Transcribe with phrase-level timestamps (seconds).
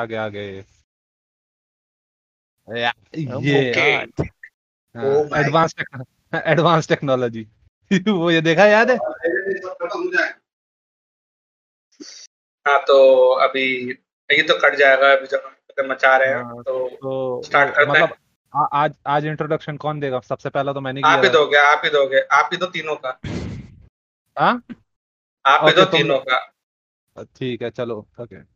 [0.00, 0.46] आगे आगे।
[2.68, 2.94] या-
[5.36, 5.74] एडवांस
[6.34, 7.42] एडवांस टेक्नोलॉजी
[8.08, 8.96] वो ये देखा याद है?
[12.66, 12.96] हाँ तो
[13.32, 13.64] अभी
[14.30, 15.52] ये तो कट जाएगा अभी जब
[15.90, 18.16] मचा रहे हैं हाँ, तो तो Start करते हैं। मतलब
[18.54, 20.20] आ, आज आज इंट्रोडक्शन कौन देगा?
[20.20, 23.18] सबसे पहला तो मैंने आप ही दोगे आप ही दोगे आप ही दो तीनों का।
[24.38, 24.62] हाँ?
[25.46, 26.52] आप ही Okay, दो तुम- तीनों का।
[27.36, 28.55] ठीक है चलो ओके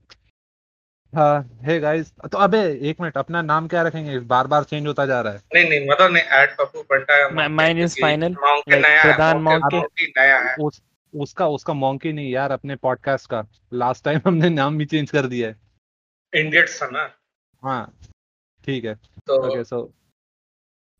[1.14, 2.58] हाँ हे गाइस तो अबे
[2.90, 4.18] एक मिनट अपना नाम क्या रखेंगे?
[4.18, 7.24] बार बार चेंज होता जा रहा है। नहीं नहीं मतलब नहीं ऐड पप्पू बनता है
[7.24, 10.82] like नया है प्रधान। मोंके नया है। उस
[11.14, 15.26] उसका उसका मॉन्की नहीं यार अपने पॉडकास्ट का। लास्ट टाइम हमने नाम भी चेंज कर
[15.26, 15.56] दिया है।
[16.34, 17.10] इंडियट्स है। ना
[17.62, 17.98] हाँ
[18.64, 18.94] ठीक है।
[19.26, 19.94] तो ओके सो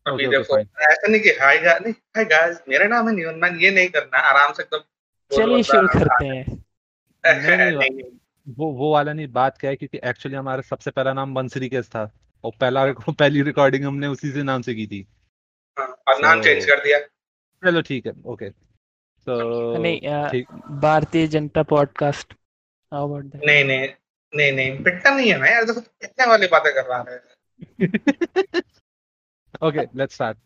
[0.05, 3.35] अभी okay, देखो ऐसा नहीं कि हाय गा नहीं हाय गाइस मेरा नाम है न्यून
[3.35, 4.79] मैन ये नहीं करना आराम से एकदम
[5.31, 6.63] चलिए शुरू करते हैं।
[8.49, 11.89] वो वो वाला नहीं बात क्या है क्योंकि एक्चुअली हमारा सबसे पहला नाम बंसरी केस
[11.89, 12.11] था
[12.43, 15.07] और पहला पहली रिकॉर्डिंग हमने उसी से नाम से की थी।
[15.79, 16.99] हाँ, और नाम चेंज कर दिया।
[17.63, 18.49] चलो ठीक है ओके
[19.27, 20.43] तो नहीं
[20.79, 22.33] Bharatiya Janata podcast
[22.93, 23.89] how about that नहीं नहीं
[24.35, 28.61] नहीं नहीं पिटना नहीं है ना यार देखो इतने वाली बातें करवा रहे हैं।
[29.63, 30.37] ओके लेट्स स्टार्ट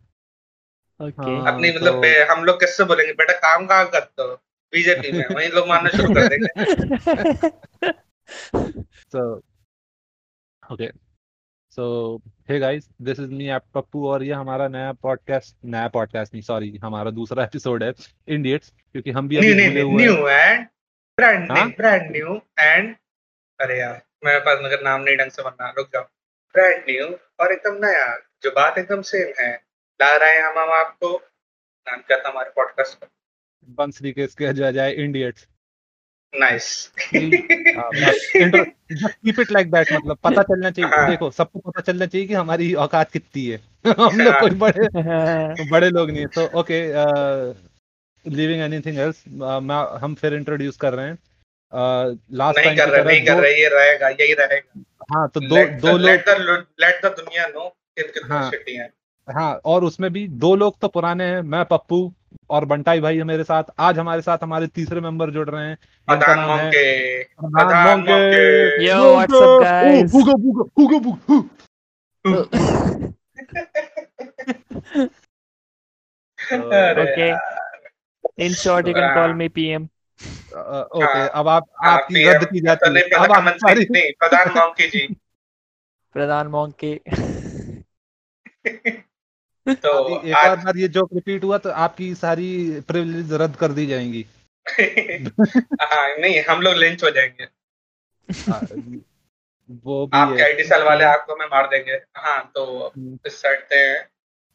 [1.02, 3.14] ओके अपनी मतलब तो- हम लोग किससे बोलेंगे?
[3.14, 4.42] बेटा काम कहाँ करते हो।
[4.76, 6.50] बीजेपी में वही लोग मानना शुरू कर देंगे।
[9.14, 9.22] So,
[10.64, 10.92] okay.
[11.78, 11.86] So,
[12.50, 16.42] hey guys, this is me, आप पप्पू और ये हमारा नया पॉडकास्ट नया पॉडकास्ट नहीं
[16.44, 17.92] सॉरी हमारा दूसरा एपिसोड है
[18.28, 20.66] इंडियट्स क्योंकि हम भी अभी हैं। न्यू एंड
[21.18, 21.68] ब्रांड हाँ?
[21.78, 22.96] ब्रांड न्यू एंड
[23.60, 26.04] अरे यार मेरे पास मगर नाम नहीं ढंग से बनना रुक जाओ।
[26.56, 27.06] ब्रांड न्यू
[27.40, 28.08] और एकदम नया
[28.44, 29.52] जो बात एकदम सेम है।
[30.00, 31.10] ला रहे हैं हम हम आपको
[31.88, 33.08] नाम क्या था हमारे पॉडकास्ट का?
[33.70, 35.48] बंसरी के इसके जा जाए idiots
[36.40, 37.44] nice keep
[39.40, 42.74] it like that मतलब पता चलना चाहिए हाँ। देखो सबको पता चलना चाहिए कि हमारी
[42.74, 44.82] औकात कितनी है। हम लोग कोई बड़े
[45.70, 46.94] बड़े लोग नहीं है। तो ओके
[48.30, 51.18] लिविंग एनीथिंग एल्स मैं हम फिर इंट्रोड्यूस कर रहे हैं।
[52.32, 55.98] लास्ट टाइम कर रहे नहीं कर रहे ये रहेगा यही रहेगा। हाँ तो दो दो
[55.98, 57.78] लोग let the दुनिया नो
[58.30, 58.94] हाँ। है।
[59.34, 62.14] हाँ और उसमें भी दो लोग तो पुराने हैं मैं पप्पू
[62.50, 65.76] और बंटाई भाई है मेरे साथ आज हमारे साथ हमारे तीसरे मेंबर जुड़ रहे हैं
[65.76, 70.14] जिनका प्रधान नाम मोंके प्रधान प्रधान मोंके। मोंके। Yo, what's up, guys?
[70.14, 71.50] ओ, हुगा बुगा, हुगा बुगा।
[76.52, 77.30] अरे Okay.
[77.30, 77.40] यार।
[78.40, 79.88] In short, you can call me PM.
[80.56, 84.50] अ, ओके अब आप हाँ, आपकी रद्द की जाती तो है अब आप सारी प्रधान
[84.50, 85.08] मोंके जी
[86.14, 87.00] प्रधान मोंके
[89.70, 93.72] तो एक और आज बार ये जोक रिपीट हुआ तो आपकी सारी प्रिविलेज रद्द कर
[93.72, 94.26] दी जाएँगी।
[95.82, 97.44] हाँ नहीं हम लोग लिंच हो जाएँगे।
[98.52, 98.60] हाँ,
[99.86, 103.42] वो भी आपके है। आईटी साल वाले आपको मैं मार देंगे। हाँ तो हम्म, इस
[103.42, 104.10] साइड हैं।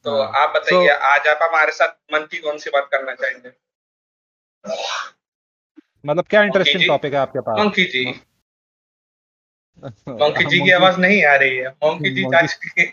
[0.05, 3.15] तो हाँ। आप बताइए so, आज आप हमारे साथ मन की कौन सी बात करना
[3.15, 3.51] चाहेंगे?
[6.07, 7.59] मतलब क्या इंटरेस्टिंग टॉपिक है आपके पास?
[7.59, 8.05] मोंकी जी।
[10.09, 12.85] मोंकी जी की आवाज़ नहीं आ रही है। मोंकी जी चाची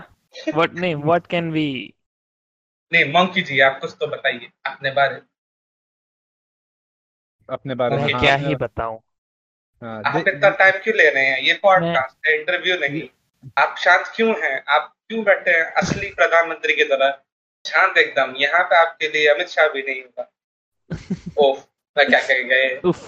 [0.52, 1.02] what name?
[1.02, 1.94] What can we?
[2.92, 5.20] नहीं मोंकी जी आप कुछ तो बताइए अपने बारे
[7.48, 8.98] अपने बारे में हाँ, क्या ही बताऊँ?
[9.82, 13.02] हाँ, आप दे- इतना टाइम क्यों ले रहे हैं ये पॉडकास्ट है इंटरव्यू नहीं
[13.56, 17.10] आप शांत क्यों हैं आप क्यों बैठे हैं असली प्रधानमंत्री की तरह
[17.64, 20.28] शांत एकदम यहाँ पे आपके लिए अमित शाह भी नहीं होगा
[21.38, 21.66] ओफ
[21.96, 23.02] मैं क्या कह गए Oof.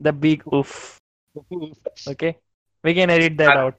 [0.00, 0.72] The big oof.
[2.06, 2.36] Okay.
[2.84, 3.74] We can edit that Uh, out.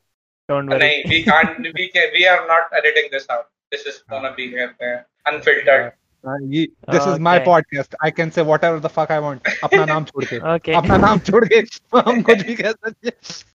[0.49, 0.79] Don't worry.
[0.81, 4.47] नहीं we can't we can we are not editing this out this is gonna be
[4.65, 4.97] uh,
[5.33, 5.93] unfiltered
[6.25, 7.45] हाँ, ये this is my Okay.
[7.47, 10.77] Podcast I can say whatever the fuck I want अपना नाम छोड़ के Okay.
[10.77, 11.59] अपना नाम छोड़ के
[11.99, 13.53] हम कुछ भी कह सकते हैं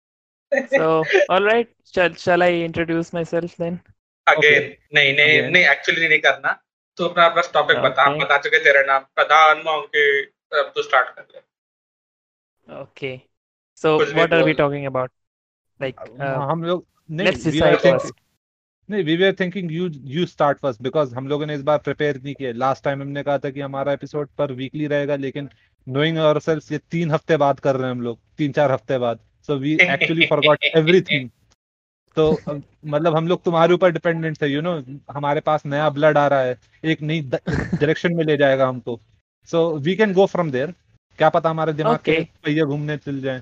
[0.70, 0.86] So,
[1.34, 1.68] all right.
[1.94, 3.74] Shall shall I introduce myself then?
[4.26, 4.64] Again
[4.98, 5.52] नहीं नहीं Again.
[5.52, 6.52] नहीं एक्चुअली नहीं करना
[6.98, 8.24] तो अपना अपना टॉपिक बता हम Okay.
[8.24, 10.04] बता चुके तेरा नाम प्रधान मोंके
[10.62, 11.42] अब तू स्टार्ट कर ले
[12.80, 13.12] Okay.
[13.84, 15.12] So, कुछ भी what are we बोल। talking about?
[15.79, 17.31] Like, uh, हम लोग नहीं.
[18.89, 22.19] नहीं we were thinking you you start first because हम लोगों ने इस बार प्रिपेयर
[22.23, 25.49] नहीं किया। लास्ट टाइम हमने कहा था कि हमारा एपिसोड पर वीकली रहेगा लेकिन
[25.87, 29.19] नोइंग आवरसेल्व्स ये तीन हफ़्ते बाद कर रहे हैं हम लोग तीन चार हफ़्ते बाद।
[29.47, 31.29] So we actually forgot everything
[32.17, 34.73] तो मतलब हम लोग तुम्हारे ऊपर डिपेंडेंट है यू नो
[35.11, 38.99] हमारे पास नया ब्लड आ रहा है एक नई डायरेक्शन में ले जाएगा हमको।
[39.49, 40.73] So we can go from there
[41.19, 43.41] क्या पता हमारे दिमाग के पहिए घूमने चल जाए।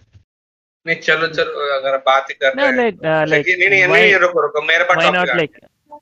[0.87, 4.61] नहीं चलो चलो अगर बात ही कर रहे हैं uh, नहीं नहीं नहीं रुको रुको
[4.61, 5.59] मेरे पास टॉपिक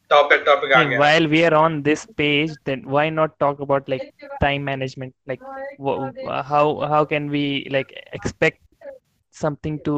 [0.10, 3.90] टॉपिक टॉपिक आ गया while we are on this page, then why not talk about
[3.90, 4.06] like
[4.44, 5.14] time management?
[5.28, 5.42] Like,
[5.78, 6.64] wha- how
[6.94, 8.60] how can we like expect
[9.36, 9.96] something to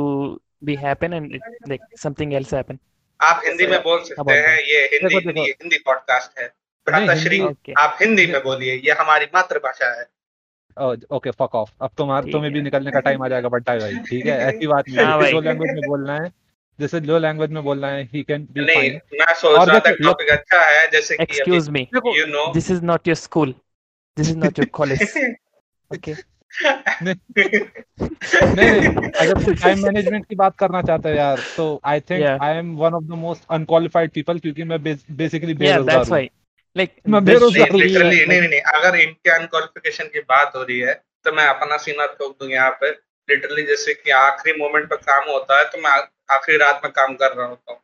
[0.64, 2.80] be happen and it, like something else happen.
[3.22, 6.54] आप हिंदी में बोल सकते हैं ये Hindi Hindi podcast है
[6.88, 7.74] Hindi- Okay.
[7.78, 10.06] आप हिंदी में बोलिए ये हमारी मातृभाषा है
[10.78, 14.26] ओके फक ऑफ़ अब तुम्हारा तुम्हें भी निकलने का टाइम आ जाएगा बट्टा भाई ठीक
[14.26, 14.38] है?
[14.40, 16.32] ऐसी बात नहीं हाँ। है जो लैंग्वेज में बोलना है
[16.80, 19.92] जैसे जो लैंग्वेज में बोलना है ही कैन बी नहीं फाइन मैं सोच रहा था
[19.94, 21.86] टॉपिक अच्छा है जैसे कि Excuse me.
[22.18, 23.54] You know This is not your school.
[24.18, 25.08] This is not your college.
[25.96, 26.14] Okay.
[27.04, 27.16] नहीं
[28.56, 32.58] नहीं अगर तुम टाइम मैनेजमेंट की बात करना चाहते हो यार तो I think I
[32.58, 36.28] am one of the most unqualified people क्योंकि मैं बेसिकली बेरोजगार हूँ।
[36.78, 40.94] लिटरली नहीं नहीं अगर इनके अनक्वालिफिकेशन की बात हो रही है
[41.24, 42.90] तो मैं अपना सीना ठोक दूँ यहाँ पे।
[43.30, 45.92] लिटरली जैसे कि आखिरी मोमेंट पे काम होता है तो मैं
[46.36, 47.82] आखिरी रात में काम कर रहा होता हूँ।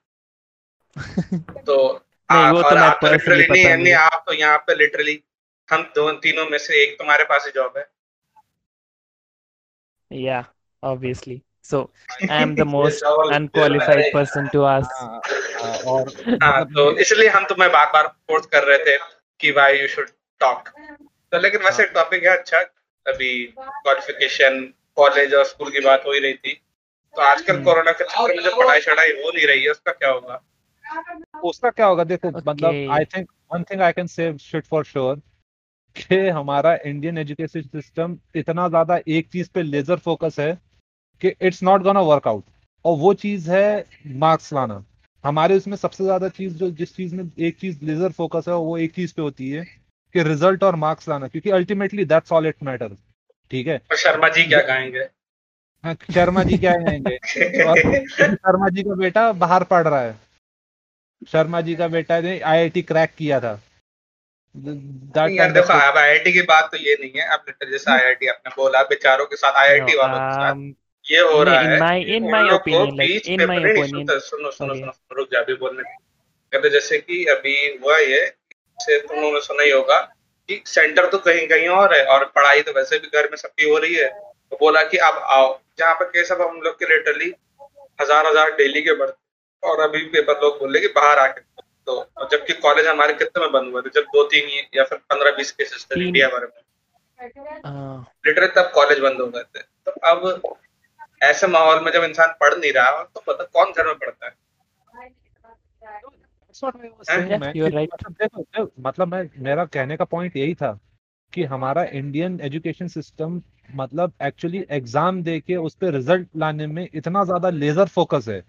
[1.66, 1.88] तो
[2.30, 5.24] आप तो और आप तो लिटरली नहीं नहीं। आप तो यहाँ पे लिटरली
[5.72, 7.90] हम दो तीनों में से एक तुम्हारे पास ही जॉब है।
[10.14, 10.44] Yeah,
[10.86, 11.49] obviously.
[11.66, 11.90] So
[12.22, 14.90] I am the most unqualified person to ask.
[14.92, 15.22] हाँ,
[15.64, 16.12] हाँ, और
[16.44, 18.98] हाँ मतलब तो इसलिए हम तुम्हें बार बार फोर्स कर रहे थे
[19.40, 20.10] कि वाई यू शुड
[20.42, 20.70] टॉक
[21.32, 22.60] तो लेकिन वैसे। टॉपिक है अच्छा
[23.06, 24.62] अभी क्वालिफिकेशन
[24.98, 26.54] कॉलेज और स्कूल की बात हो ही रही थी
[27.16, 29.92] तो आजकल हम्म। कोरोना के चक्कर में जो पढ़ाई शढ़ाई हो नहीं रही है उसका
[29.92, 30.42] क्या होगा
[31.44, 32.92] उसका क्या होगा देखो मतलब.
[32.92, 35.22] I think one thing I can say shit for sure
[35.96, 40.52] कि हमारा इंडियन एजुकेशन सिस्टम इतना ज़्यादा एक चीज़ पे लेजर फोकस है
[41.22, 42.44] कि it's not gonna work out
[42.86, 44.84] और वो चीज़ है मार्क्स लाना।
[45.24, 48.78] हमारे उसमें सबसे ज़्यादा चीज़ जो जिस चीज़ में एक चीज़ लेजर फोकस है वो
[48.78, 49.64] एक चीज़ पे होती है
[50.16, 52.96] कि रिज़ल्ट और मार्क्स लाना। क्योंकि ultimately that's all it matter
[53.52, 53.78] ठीक है?
[53.92, 55.08] और शर्मा जी क्या गाएँगे?
[55.84, 57.16] हाँ, शर्मा जी क्या कहेंगे
[57.64, 60.18] और शर्मा जी का बेटा बाहर पढ़ रहा है।
[61.28, 63.60] शर्मा जी का बेटा ने आईआईटी क्रैक किया था।
[65.30, 68.84] यार देखो अब आईआईटी की बात तो ये नहीं है। अब जैसे आईआईटी आपने बोला
[68.84, 70.62] बेचारों के साथ आईआईटी वालों के साथ। um,
[71.12, 74.74] ये हो रहा है my- in my opinion, like, in my opinion- सुनो सुनो सुनो
[74.74, 74.94] Okay.
[74.94, 78.26] सुनो रुक जा बोलने कहते जैसे कि अभी हुआ ये
[78.84, 80.00] से तुम लोगों ने सुना ही होगा
[80.50, 83.70] कि सेंटर तो कहीं कहीं और है और पढ़ाई तो वैसे भी घर में सबकी
[83.70, 84.08] हो रही है।
[84.52, 87.34] तो बोला कि अब आओ जहाँ पे केस हम लोग के लिटरली
[88.02, 91.42] हज़ार हज़ार डेली के बढ़ते और अभी पेपर लोग बोले कि बाहर आके
[91.88, 93.90] तो जबकि कॉलेज हमारे कितने में बंद हुए थे?
[93.96, 99.00] जब दो तीन या फिर पंद्रह बीस केसेस थे इंडिया भर में। लिटरली तब कॉलेज
[99.00, 100.56] बंद हो गए थे। तो अब
[101.22, 104.34] ऐसे माहौल में जब इंसान पढ़ नहीं रहा तो पता कौन घर में पढ़ता है?
[104.96, 105.14] Right.
[108.36, 110.78] मतलब मतलब मैं मेरा कहने का पॉइंट यही था
[111.34, 113.42] कि हमारा इंडियन एजुकेशन सिस्टम
[113.76, 118.40] मतलब एक्चुअली एग्ज़ाम दे के उस पर रिज़ल्ट लाने में इतना ज़्यादा लेजर फोकस है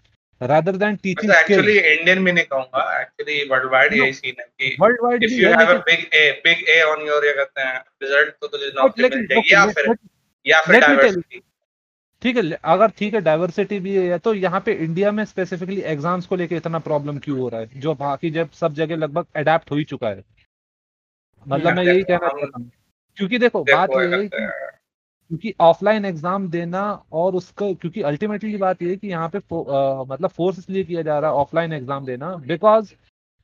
[0.40, 4.76] rather than teaching actually Indian में नहीं कहूँगा एक्चुअली वर्ल्ड वाइड यही सीन है कि
[5.04, 8.34] worldwide if you have a big A big A on your ये कहते हैं रिज़ल्ट
[8.40, 9.94] तो तुझे नौकरी मिल जाएगी या फिर
[10.46, 11.10] या फिर let me tell you.
[11.10, 11.42] Diversity
[12.22, 16.26] ठीक है अगर ठीक है डाइवर्सिटी भी है तो यहाँ पे इंडिया में स्पेसिफिकली एग्ज़ाम्स
[16.26, 17.80] को लेके इतना प्रॉब्लम क्यों हो रहा है?
[17.80, 20.22] जो बाकी जब सब जगह लगभग अडेप्ट हो ही चुका है।
[21.46, 22.70] मतलब मैं यही कहना चाहता हूँ।
[23.16, 24.46] क्योंकि देखो बात ये है कि
[25.30, 26.82] क्योंकि ऑफलाइन एग्ज़ाम देना
[27.12, 30.84] और उसका क्योंकि अल्टीमेटली बात ये है कि यहाँ पे फो, अ, मतलब फोर्स इसलिए
[30.84, 32.92] किया जा रहा है ऑफलाइन एग्ज़ाम देना बिकॉज़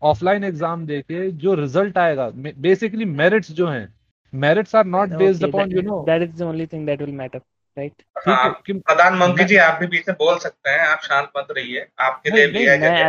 [0.03, 3.89] ऑफलाइन एग्ज़ाम देके जो रिज़ल्ट आएगा बेसिकली मेरिट्स जो हैं
[4.33, 7.41] merits are not based upon you know that is the only thing that will matter,
[7.79, 8.29] ठीक
[8.69, 12.31] है प्रधानमंत्री जी आप भी बीच में बोल सकते हैं आप शांत मत रहिए आपके
[12.31, 13.03] लिए भी है मैं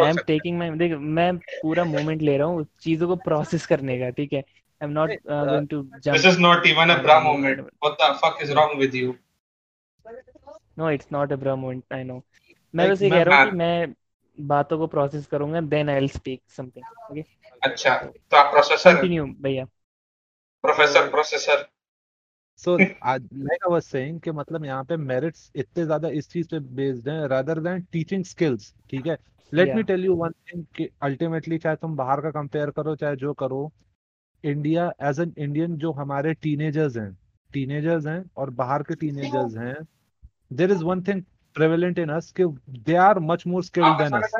[0.00, 3.98] आई एम टेकिंग माय देख मैं पूरा मोमेंट ले रहा हूँ चीज़ों को प्रोसेस करने
[3.98, 4.38] का ठीक है?
[4.40, 7.66] I am not going to This jump is not even a on bra any- moment.
[7.84, 9.12] What the fuck is wrong with you?
[10.78, 12.22] No it's not a bra moment I know
[12.74, 13.94] मैं बस ये कह रहा हूँ कि मैं
[14.38, 17.24] बातों को प्रोसेस करूँगा then I will speak something okay
[17.62, 19.64] अच्छा तो आप प्रोसेसर कंटिन्यू भैया।
[20.64, 21.66] Professor processor
[22.60, 26.58] so like I was saying कि मतलब यहाँ पे मेरिट्स इतने ज़्यादा इस चीज़ पे
[26.76, 29.16] बेस्ड हैं रादर देन टीचिंग स्किल्स ठीक है?
[29.52, 33.16] Let me tell you one thing कि अल्टीमेटली चाहे तुम बाहर का कंपेयर करो चाहे
[33.16, 33.70] जो करो
[34.44, 37.12] इंडिया एज एन इंडियन जो हमारे टीनेजर्स हैं
[37.50, 39.74] टीनेजर्स हैं और बाहर के टीनेजर्स हैं
[40.52, 41.22] there is one thing
[41.56, 42.44] prevalent in us कि
[42.86, 44.32] they are much more skilled than us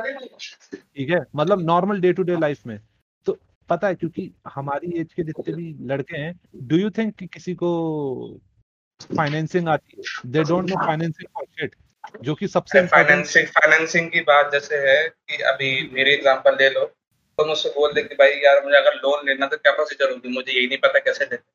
[0.75, 1.21] ठीक है?
[1.37, 2.79] मतलब normal day to day life में।
[3.69, 6.35] पता है क्योंकि हमारी एज के जितने भी लड़के हैं
[6.69, 7.71] डू यू थिंक कि किसी को
[9.17, 10.31] फाइनेंसिंग आती है?
[10.31, 11.75] They don't know financing for shit
[12.23, 16.85] जो कि सबसे फाइनेंसिंग फाइनेंसिंग की बात जैसे है कि अभी मेरी एग्जांपल ले लो
[17.39, 20.29] तो मुझसे बोल दे कि भाई यार मुझे अगर लोन लेना तो क्या प्रोसीजर होगी?
[20.29, 21.51] मुझे यही नहीं पता कैसे लेते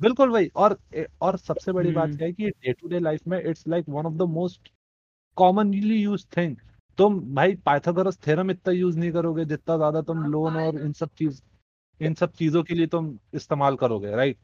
[0.00, 0.78] बिल्कुल भाई और
[1.20, 3.84] और सबसे बड़ी बात हम्म। क्या है कि डे टू डे लाइफ में it's like
[3.88, 4.70] one of the most
[5.36, 6.56] commonly use thing
[7.00, 11.10] तुम भाई पाइथागोरस थ्योरम इतना यूज़ नहीं करोगे जितना ज़्यादा तुम लोन और इन सब
[11.18, 11.40] चीज़
[12.00, 14.38] इन सब चीज़ों के लिए तुम इस्तेमाल करोगे राइट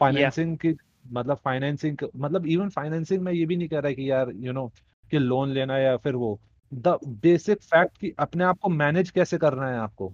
[0.00, 0.74] फाइनेंसिंग की
[1.12, 4.66] मतलब फाइनेंसिंग मतलब इवन फाइनेंसिंग में ये भी नहीं कह रहा कि यार यू नो
[5.10, 6.38] कि लोन लेना है या फिर वो।
[6.72, 10.08] द बेसिक फैक्ट कि अपने आप को मैनेज कैसे करना है आपको?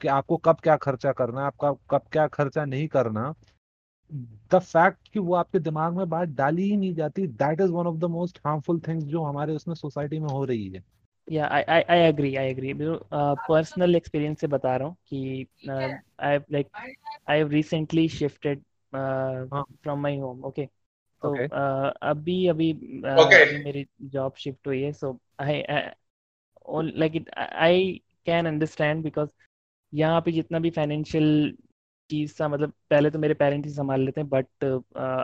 [0.00, 3.32] कि आपको कब क्या खर्चा करना है आपका कब क्या खर्चा नहीं करना
[4.14, 7.86] द फैक्ट कि वो आपके दिमाग में बात डाली ही नहीं जाती that is one
[7.86, 10.84] of the most harmful things जो हमारे उसमें सोसाइटी में हो रही है।
[11.32, 12.74] या I I I agree I agree
[13.14, 16.68] personal experience से बता रहा हूँ कि I like
[17.30, 18.62] I have recently shifted
[18.94, 20.66] from my home okay
[21.22, 25.62] तो uh, अभी अभी uh, अभी मेरी जॉब शिफ्ट हुई है so I
[26.82, 29.28] like it I can understand because
[29.94, 31.56] यहाँ पे जितना भी फाइनेंशियल
[32.10, 34.46] चीज़ था मतलब पहले तो मेरे पेरेंट्स ही संभाल लेते हैं बट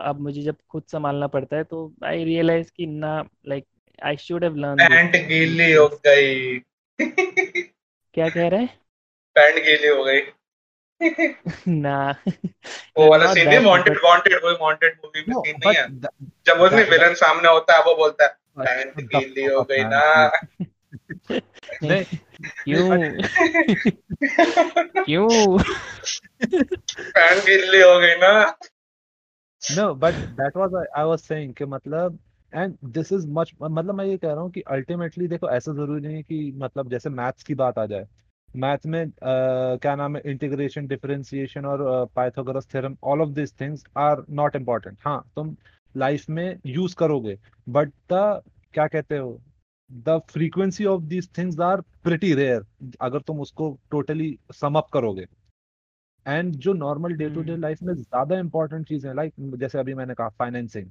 [0.05, 3.65] अब मुझे जब खुद संभालना पड़ता है तो आई रियलाइज़ कि ना like
[4.03, 6.59] I should have learn pant गीली हो गई।
[8.13, 8.67] क्या कह रहा है?
[9.35, 10.21] पैंट गीली हो गई।
[11.67, 12.15] ना।
[12.97, 16.01] वो वाला सीन नहीं वांटेड वांटेड वही वांटेड मूवी में सीन नहीं है।
[16.45, 20.29] जब उसमें विलन सामने होता है वो बोलता है पैंट गीली हो गई ना।
[22.45, 23.19] क्यों
[25.05, 25.57] क्यों
[26.97, 28.57] पैंट गीली हो गई ना।
[29.93, 32.19] But that was I, I was saying कि मतलब
[32.55, 36.01] and this is much मतलब मैं ये कह रहा हूँ कि ultimately देखो ऐसा ज़रूरी
[36.01, 38.07] नहीं है कि मतलब जैसे मैथ्स की बात आ जाए।
[38.55, 43.83] मैथ में uh, क्या नाम है इंटीग्रेशन डिफरेंशिएशन और Pythagoras theorem all of this things
[43.97, 45.55] are not important हाँ तुम
[45.97, 48.41] लाइफ में यूज़ करोगे बट द
[48.73, 49.41] क्या कहते हो
[49.91, 52.65] the frequency of these things are pretty rare
[53.01, 55.25] अगर तुम उसको टोटली सम अप करोगे।
[56.25, 57.55] एंड जो normal day to day.
[57.57, 60.89] Life में ज़्यादा इंपॉर्टेंट चीज़ है लाइक जैसे अभी मैंने कहा फाइनेंसिंग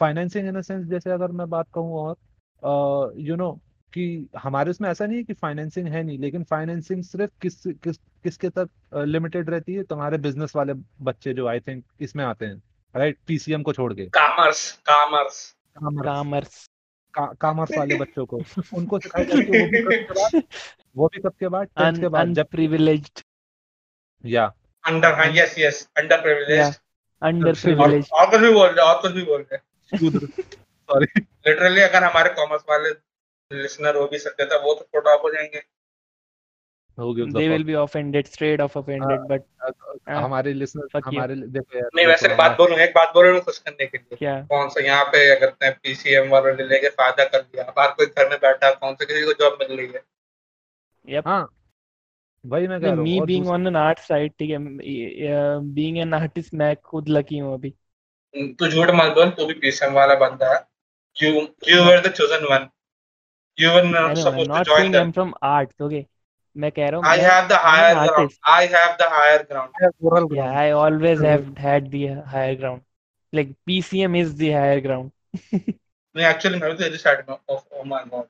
[0.00, 3.50] फाइनेंसिंग इन सेंस जैसे अगर मैं बात कहूँ और यू नो
[3.92, 7.96] कि हमारे उसमें ऐसा नहीं है कि फाइनेंसिंग है नहीं लेकिन फाइनेंसिंग सिर्फ़ किस किस
[8.24, 9.82] किसके तक लिमिटेड रहती है?
[9.84, 12.62] तुम्हारे बिज़नेस वाले बच्चे जो आई थिंक इसमें आते हैं
[12.94, 15.40] राइट पीसीएम को छोड़ के। कॉमर्स कॉमर्स
[15.76, 16.66] कामर्स
[17.16, 18.36] कॉमर्स वाले बच्चों को।
[18.74, 20.42] उनको सिखाया जाता है वो भी कब के बाद।
[20.96, 23.22] वो भी कब के बाद टेंथ के बाद। जब प्रिविलेज्ड
[24.24, 24.46] या।
[24.84, 26.78] अंडर हाँ yes yes under privileged privilege
[27.22, 27.52] under.
[27.52, 29.58] Privileged और कुछ भी बोल रहे और कुछ भी बोल रहे
[30.88, 32.90] सॉरी लिटरली अगर हमारे कॉमर्स वाले
[33.52, 35.62] लिसनर हो भी सकते थे वो तो फ़ोटो आप हो जाएँगे।
[36.98, 41.88] हो they will be offended straight off offended but हाँ, हमारे लिसनर हमारे देखो यार
[41.96, 44.40] नहीं वैसे बात बोलूँ एक बात बोल रहा हूँ करने के लिए। क्या?
[44.50, 47.90] कौन सा यहाँ पे अगर तय पीसीएम वालों ने लेके फ़ायदा कर लिया अब हर
[47.98, 50.02] कोई घर में बैठा कौन सा किसी को जॉब मिल रही है?
[51.04, 51.48] Yep हाँ
[52.44, 54.58] वही मैं कह रहा हूँ और being on an art side ठीक है
[55.74, 57.74] बीइंग एन आर्टिस्ट मैं खुद लकी हूँ अभी।
[58.58, 60.66] तू झूठ मत बोल तू भी पीसीएम वाला बंदा है।
[61.16, 61.30] You
[61.68, 62.64] you were the chosen one.
[63.58, 64.92] You were I not know, I'm supposed to not join
[66.58, 68.30] मैं कह रहा हूँ I have the higher ground.
[68.46, 69.70] I have the higher ground.
[70.02, 70.36] Moral ground.
[70.36, 72.82] Yeah, I always have had the higher ground.
[73.34, 75.10] Like PCM is the higher
[76.16, 78.24] नहीं actually मैं तो इस chat में ओह my God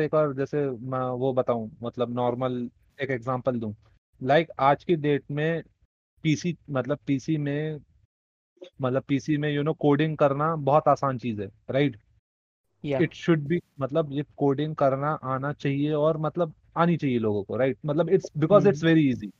[0.00, 0.34] एक और
[0.78, 2.70] मैं वो बताऊँ मतलब नॉर्मल
[3.00, 3.74] एक एग्जांपल दूँ
[4.22, 5.62] लाइक आज की डेट में
[6.22, 7.78] पीसी मतलब पीसी में
[8.80, 11.96] मतलब पीसी में यू नो कोडिंग करना बहुत आसान चीज़ है right
[12.86, 13.02] yeah.
[13.02, 17.56] It should be मतलब ये कोडिंग करना आना चाहिए और मतलब आनी चाहिए लोगों को
[17.56, 17.90] राइट right?
[17.90, 18.68] मतलब it's because.
[18.68, 19.30] It's very easy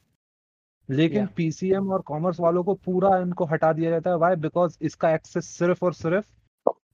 [0.90, 1.36] लेकिन Yeah.
[1.36, 5.46] पीसीएम और कॉमर्स वालों को पूरा इनको हटा दिया जाता है। वाई बिकॉज़ इसका एक्सेस
[5.46, 6.26] सिर्फ़ और सिर्फ़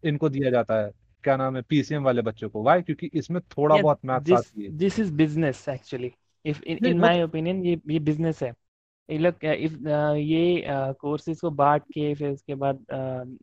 [0.04, 0.92] इनको दिया जाता है।
[1.24, 1.62] क्या नाम है?
[1.62, 4.70] पीसीएम वाले बच्चों को। वाई क्योंकि इसमें थोड़ा Yeah, बहुत मैथ्स आती है।
[5.68, 6.10] actually.
[6.46, 8.54] If in, नहीं, in वो my opinion ये ये business है।
[9.12, 9.75] ये लोग इफ़
[10.19, 10.64] ये
[11.00, 12.85] कोर्सेज को बांट के फिर उसके बाद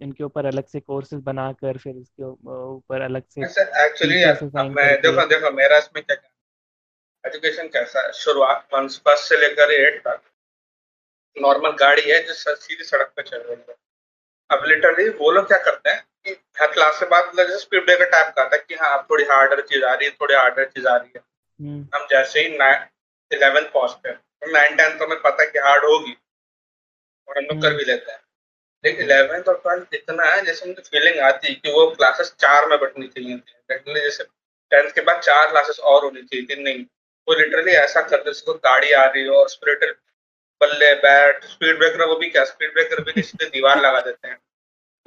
[0.02, 3.42] इनके ऊपर अलग से कोर्सेज बनाकर फिर उसके ऊपर अलग से
[3.86, 6.18] एक्चुअली मैं देखो देखो मेरा इसमें क्या
[7.24, 8.12] एजुकेशन कैसा है?
[8.14, 10.22] शुरुआत फ़र्स्ट से लेकर एट तक।
[11.36, 13.76] नॉर्मल गाड़ी है जो सीधी सड़क पे चल रही है।
[14.50, 18.34] अब लिटरली वो लोग क्या करते हैं कि हर क्लास के बाद स्पीड ब्रेकर टाइप
[18.36, 20.96] का आता है कि हाँ थोड़ी हार्डर चीज़ आ रही है थोड़ी हार्डर चीज़ आ
[20.96, 21.22] रही है।
[21.62, 25.84] हम्म, हम जैसे ही इलेवेंथ पहुँचते हैं। नाइन टेंथ तो हमें पता है कि हार्ड
[25.84, 26.18] होगी।
[27.28, 28.20] और हम लोग कर भी लेते हैं।
[28.86, 32.68] लेकिन इलेवेंथ और ट्वेल्थ इतना है जैसे मुझे फीलिंग आती है कि वो क्लासेस चार
[32.68, 34.24] में बटनी चाहिए थी। जैसे
[34.72, 36.84] टेंथ के बाद चार क्लासेस और होनी चाहिए थी। नहीं
[37.28, 39.96] वो लिटरली ऐसा करते जैसे कोई गाड़ी आ रही हो और स्पिरिटेड
[40.62, 44.38] बल्ले बैट स्पीड ब्रेकर वो भी क्या स्पीड ब्रेकर भी किसी दीवार लगा देते हैं।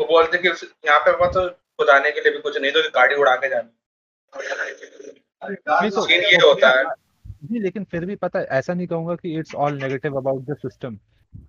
[0.01, 3.15] वो बोलते कि यहाँ पे वो तो खुदाने के लिए भी कुछ नहीं तो गाड़ी
[3.15, 3.69] उड़ा के जानी
[5.91, 6.85] सीन ये होता है।
[7.43, 10.57] नहीं लेकिन फिर भी पता है ऐसा नहीं कहूँगा कि it's all negative about the
[10.57, 10.99] system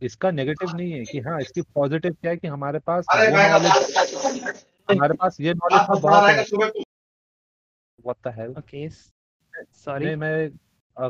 [0.02, 3.72] इसका नेगेटिव नहीं है कि हाँ इसकी पॉजिटिव क्या है कि हमारे पास वो नॉलेज
[4.92, 6.46] हमारे पास ये नॉलेज तो बहुत है।
[8.06, 10.06] What the hell okay sorry.
[10.06, 10.50] नहीं मैं
[10.98, 11.10] अ,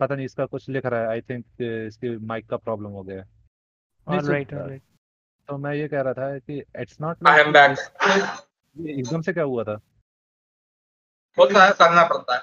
[0.00, 3.16] पता नहीं इसका कुछ लिख रहा है आई थिंक इसकी माइक का प्रॉब्लम हो गया।
[3.16, 4.82] नहीं ऑलराइट ऑलराइट
[5.48, 7.78] तो मैं ये कह रहा था कि it's not I am back
[8.76, 9.80] ये एकदम से क्या हुआ था?
[11.38, 12.42] होता है करना पड़ता है।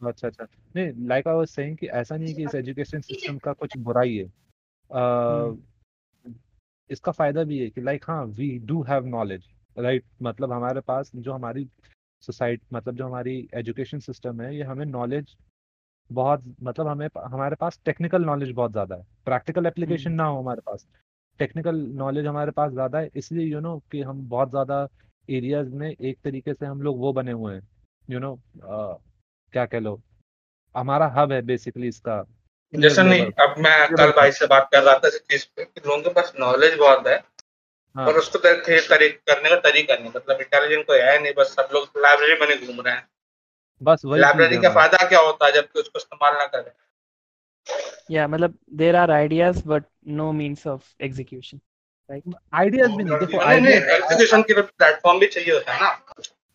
[0.00, 3.38] अच्छा अच्छा। नहीं लाइक आई वाज सेइंग कि ऐसा नहीं है कि इस एजुकेशन सिस्टम
[3.38, 6.34] का कुछ बुराई है। अ, हम्म।
[6.90, 11.10] इसका फ़ायदा भी है कि लाइक हाँ we do have knowledge right मतलब हमारे पास
[11.16, 11.66] जो हमारी
[12.22, 15.36] सोसाइटी मतलब जो हमारी एजुकेशन सिस्टम है ये हमें नॉलेज
[16.10, 20.16] बहुत मतलब हमें हमारे पास टेक्निकल नॉलेज बहुत ज़्यादा है। Practical application hmm.
[20.16, 20.86] ना हो हमारे पास।
[21.40, 24.86] टेक्निकल नॉलेज हमारे पास ज़्यादा है इसलिए यू नो कि हम बहुत ज़्यादा
[25.28, 27.62] एरियाज़ में एक तरीके से हम लोग वो बने हुए हैं।
[28.08, 28.34] यू नो
[29.56, 30.00] क्या कह लो?
[30.74, 32.14] हमारा हब है बेसिकली इसका।
[32.72, 35.64] जैसे नहीं अब मैं कल का भाई से बात कर रहा था इस चीज़ पे
[35.64, 37.16] कि लोगों के पास नॉलेज बहुत है
[37.96, 41.54] हाँ। पर उसको तर, तरी, करने का तरीका नहीं मतलब इंटेलिजेंट कोई है नहीं बस
[41.54, 43.08] सब लोग लाइब्रेरी बने घूम रहे हैं।
[43.80, 46.70] बस वही लाइब्रेरी का फ़ायदा क्या होता है जबकि उसको इस्तेमाल ना करें?
[48.10, 49.84] या मतलब there are ideas but
[50.18, 51.60] no means of execution
[52.10, 55.88] right ideas भी नहीं देखो नहीं एग्जीक्यूशन के लिए प्लेटफॉर्म भी चाहिए होता है ना।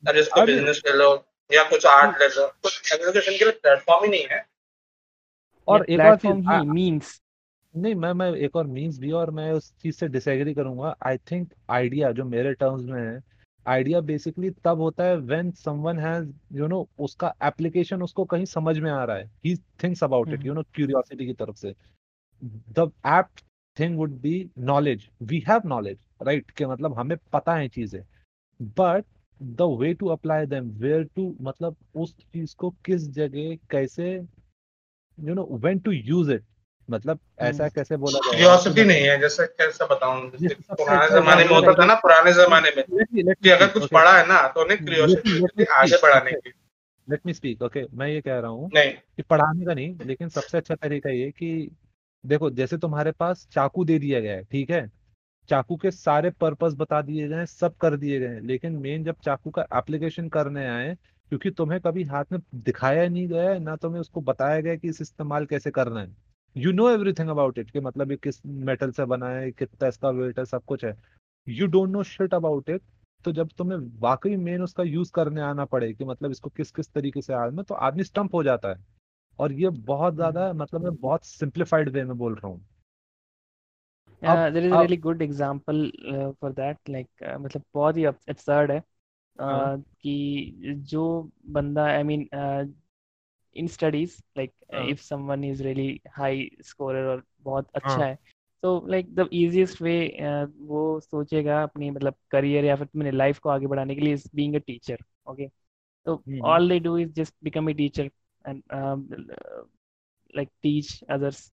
[0.03, 1.12] अब जिसको बिज़नेस ले लो
[1.53, 4.46] या कुछ आर्ट ले लो कुछ एग्जीक्यूशन के लिए प्लेटफॉर्म ही नहीं है।
[5.67, 7.20] और एक और चीज़ प्लेटफॉर्म मींस
[7.74, 11.17] नहीं मैं मैं एक और मीन्स भी और मैं उस चीज़ से डिसएग्री करूँगा। आई
[11.31, 13.22] थिंक आइडिया जो मेरे टर्म्स में है
[13.65, 18.77] आइडिया बेसिकली तब होता है when someone has you know उसका एप्लीकेशन उसको कहीं समझ
[18.79, 21.74] में आ रहा है। He thinks about it you know curiosity की तरफ़ से।
[22.41, 23.27] The app
[23.77, 28.01] thing would be knowledge we have knowledge right के मतलब हमें पता है चीज़ें।
[28.79, 29.05] But
[29.42, 34.14] the way to apply them where to मतलब उस चीज़ को किस जगह कैसे
[35.18, 36.44] you know when to use it
[36.90, 41.20] मतलब ऐसा हम्म। कैसे बोला जाएगा कि क्यूरियोसिटी नहीं है जैसे कैसे बताऊँ पुराने अच्छा
[41.20, 42.84] जमाने में होता था ना पुराने जमाने में
[43.34, 46.50] कि अगर कुछ पढ़ा है ना तो उन्हें क्यूरियोसिटी मी थी आगे स्पीक बढ़ाने ओके
[46.50, 46.60] की।
[47.08, 50.58] लेट मी स्पीक ओके मैं ये कह रहा हूँ कि पढ़ाने का नहीं लेकिन सबसे
[50.58, 51.72] अच्छा तरीका ये कि
[52.26, 54.82] देखो जैसे तुम्हारे पास चाकू दे दिया गया है ठीक है?
[55.50, 59.50] चाकू के सारे पर्पस बता दिए गए सब कर दिए गए लेकिन मेन जब चाकू
[59.50, 60.94] का एप्लीकेशन करने आए
[61.32, 65.01] क्योंकि तुम्हें कभी हाथ में दिखाया नहीं गया ना तुम्हें उसको बताया गया कि इस
[65.01, 66.16] इस्तेमाल कैसे करना है।
[66.56, 70.10] You know everything about it कि मतलब ये किस मेटल से बना है कितना इसका
[70.12, 70.96] वेट है सब कुछ है।
[71.48, 72.82] You don't know shit about it
[73.25, 76.92] तो जब तुम्हें वाकई मेन उसका यूज़ करने आना पड़े कि मतलब इसको किस किस
[76.94, 78.84] तरीके से आना तो आदमी स्टम्प हो जाता है।
[79.40, 82.66] और ये बहुत ज़्यादा मतलब मैं बहुत सिंप्लीफाइड वे में बोल रहा हूँ।
[84.24, 85.92] There is really good example
[86.42, 92.27] for that like मतलब बहुत ही एब्सर्ड है uh, हाँ। कि जो बंदा I mean
[93.55, 94.53] in studies like
[94.90, 98.18] if someone is really high scorer और बहुत अच्छा हाँ। है।
[98.64, 99.96] तो लाइक द इजिएस्ट वे
[100.57, 104.29] वो सोचेगा अपनी मतलब करियर या फिर अपने लाइफ को आगे बढ़ाने के लिए इज़
[104.36, 105.48] बींग टीचर ओके
[106.05, 108.10] तो all they do is just become a teacher
[108.46, 108.64] and
[110.36, 111.51] like teach others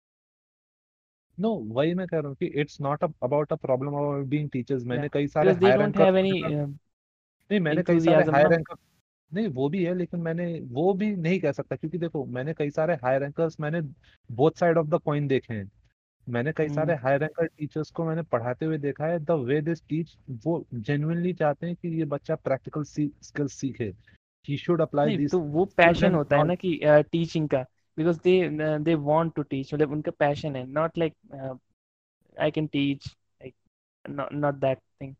[1.42, 4.84] no वही मैं कह रहा हूँ कि it's not about a problem about being teachers
[4.86, 6.06] मैंने कई सारे हाई any मैंने
[6.42, 6.68] uh,
[7.52, 8.76] नहीं मैंने कई सारे हाई ना रैंकर
[9.32, 12.70] नहीं वो भी है लेकिन मैंने वो भी नहीं कह सकता क्योंकि देखो मैंने कई
[12.72, 13.82] सारे हाई रैंकर्स मैंने
[14.30, 15.70] both side of the coin देखे हैं।
[16.28, 19.84] मैंने कई सारे हाई रैंकर टीचर्स को मैंने पढ़ाते हुए देखा है द वे दिस
[19.90, 23.94] टीच वो जेन्युइनली चाहते हैं कि ये बच्चा प्रैक्टिकल स्किल्स सीखे।
[24.46, 26.80] ही शुड अप्लाई दिस तो वो पैशन होता है ना कि
[27.12, 27.66] टीचिंग का।
[27.98, 31.16] Because they they want to teach मतलब उनका पैशन है not like
[32.38, 33.56] I can teach like
[34.06, 35.16] not that thing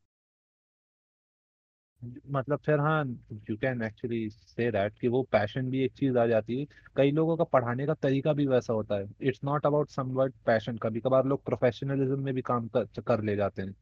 [2.28, 3.04] मतलब फिर हाँ
[3.50, 7.12] you can actually say that कि वो पैशन भी एक चीज़ आ जाती है। कई
[7.12, 11.00] लोगों का पढ़ाने का तरीका भी वैसा होता है। It's not about somewhat passion कभी
[11.02, 13.76] कभार लोग प्रोफेशनलिज्म में भी काम कर, कर ले जाते हैं।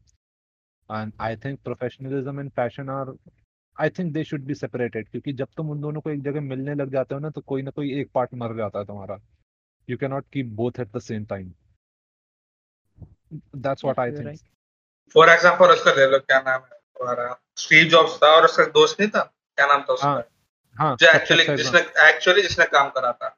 [0.90, 3.14] And I think professionalism and passion are
[3.80, 6.74] I think they should be separated क्योंकि जब तुम उन दोनों को एक जगह मिलने
[6.76, 9.20] लग जाते हो ना तो कोई ना कोई एक पार्ट मर जाता है तुम्हारा।
[9.88, 11.52] You can not keep both at the same time
[13.58, 14.40] that's what I think
[15.16, 17.36] for example उसका ले लो क्या नाम है तुम्हारा?
[17.58, 19.22] स्टीव जॉब्स था और उसका दोस्त नहीं था?
[19.58, 20.30] क्या नाम था हाँ उसका?
[20.76, 23.36] हाँ जो एक्चुअली जिसने एक्चुअली जिसने काम करा था।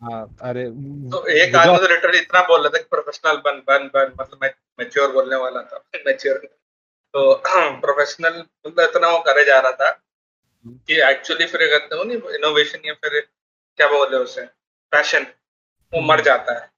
[0.00, 0.64] हाँ अरे
[1.12, 4.38] तो एक आदमी तो लिटरली इतना बोल रहा था कि प्रोफेशनल बन बन बन मतलब
[4.42, 6.36] मैं मैच्योर बोलने वाला था। मैच्योर
[7.14, 7.34] तो
[7.80, 9.90] प्रोफेशनल मतलब इतना वो करे जा रहा था
[10.66, 13.20] कि एक्चुअली फिर कहते हो नहीं इनोवेशन या फिर
[13.78, 14.44] क्या बोले उसे
[14.92, 15.26] पैशन
[15.92, 16.68] वो मर जाता है।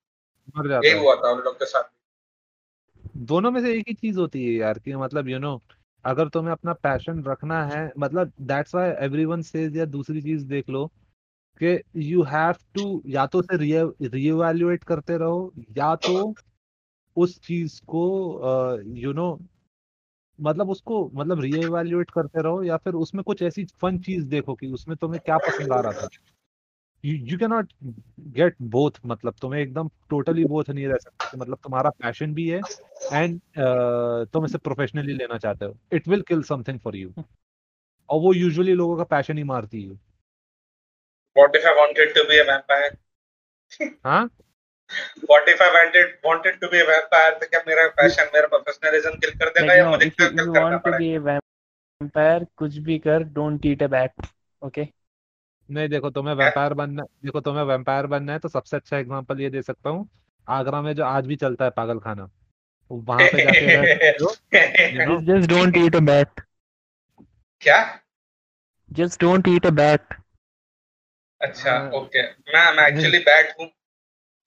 [0.56, 1.90] मर जाता यही हुआ था उन लोग के साथ।
[3.16, 5.76] दोनों में से एक ही चीज़ होती है यार कि मतलब यू you नो know,
[6.04, 10.68] अगर तुम्हें अपना पैशन रखना है मतलब दैट्स व्हाई एवरीवन सेज या दूसरी चीज़ देख
[10.68, 10.86] लो
[11.60, 13.56] कि यू हैव टू या तो उसे
[14.08, 16.34] रीएवैल्यूएट करते रहो या तो
[17.16, 18.04] उस चीज़ को
[18.96, 19.28] यू नो
[20.40, 24.66] मतलब उसको मतलब रीएवैल्यूएट करते रहो या फिर उसमें कुछ ऐसी फन चीज़ देखो कि
[24.66, 26.08] उसमें तुम्हें क्या पसंद आ रहा था।
[27.04, 27.72] You can not
[28.20, 32.60] get both मतलब तुम्हें एकदम टोटली बोथ नहीं रह सकते मतलब तुम्हारा पैशन भी है
[33.12, 37.12] एंड uh, तुम इसे प्रोफेशनली लेना चाहते हो। It will kill something for you
[38.08, 40.10] और वो यूजुअली लोगों का पैशन ही मारती है।
[41.36, 42.96] What if I wanted to be a vampire?
[44.04, 44.30] हाँ?
[45.30, 47.34] What if I wanted wanted to be a vampire?
[47.40, 50.98] तो क्या मेरा पैशन मेरा प्रोफेशनलिज्म किल कर देगा या मुझे किल करना पड़ेगा?
[50.98, 54.26] be a vampire, कुछ भी कर, don't eat a bat.
[54.64, 54.86] Okay?
[55.70, 59.50] नहीं देखो तुम्हें वैम्पायर बनना देखो तुम्हें वैम्पायर बनना है तो सबसे अच्छा एग्जांपल ये
[59.50, 60.08] दे सकता हूँ
[60.48, 62.30] आगरा में जो आज भी चलता है पागल खाना
[62.90, 64.34] वहाँ पे जाके हो
[65.26, 66.40] just don't eat a bat.
[67.60, 68.00] क्या?
[68.90, 70.16] Just don't eat a bat.
[71.40, 73.70] अच्छा हाँ। ओके मैं मैं एक्चुअली बैट हूँ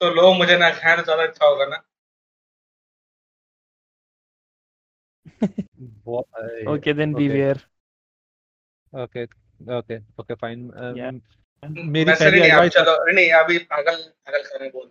[0.04, 1.84] तो लोग मुझे ना खाए तो ज़्यादा अच्छा होगा ना।
[6.06, 6.26] वो-
[6.68, 7.28] Okay, then Okay.
[7.30, 7.62] beware.
[8.94, 9.24] Okay
[9.78, 11.12] okay okay fine Yeah.
[11.64, 14.90] मेरी पहली एडवाइस चलो नहीं अभी पागल पागल खाने बोल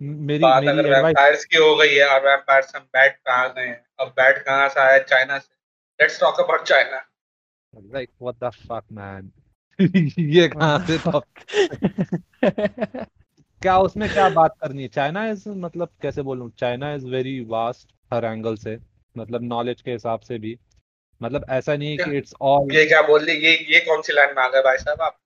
[0.00, 3.46] मेरी बात मेरी अगर वैम्पायर्स की हो गई है और वैम्पायर्स हम बैट पे आ
[3.48, 5.54] गए हैं। अब बैट कहाँ से आया चाइना से।
[6.00, 7.04] Let's talk about China
[7.72, 9.30] like what the fuck man
[10.30, 11.20] ये कहाँ से तो
[13.62, 14.88] क्या उसमें क्या बात करनी है?
[14.88, 16.50] चाइना इज़ मतलब कैसे बोलूँ?
[16.58, 18.78] चाइना इज़ वेरी वास्ट हर एंगल से
[19.16, 20.58] मतलब नॉलेज के हिसाब से भी।
[21.22, 24.12] मतलब ऐसा नहीं है कि इट्स ऑल ये क्या बोल ली ये ये कौन सी
[24.12, 25.16] लाइन में आ गए भाई साहब आप?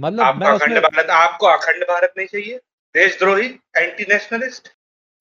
[0.00, 2.56] मतलब आपको मैं अखंड भारत आपको अखंड भारत नहीं चाहिए?
[2.94, 4.68] देशद्रोही एंटी नेशनलिस्ट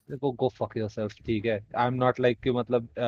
[0.10, 3.02] देखो गो फक योरसेल्फ ठीक है। आई एम नॉट लाइक कि मतलब अ,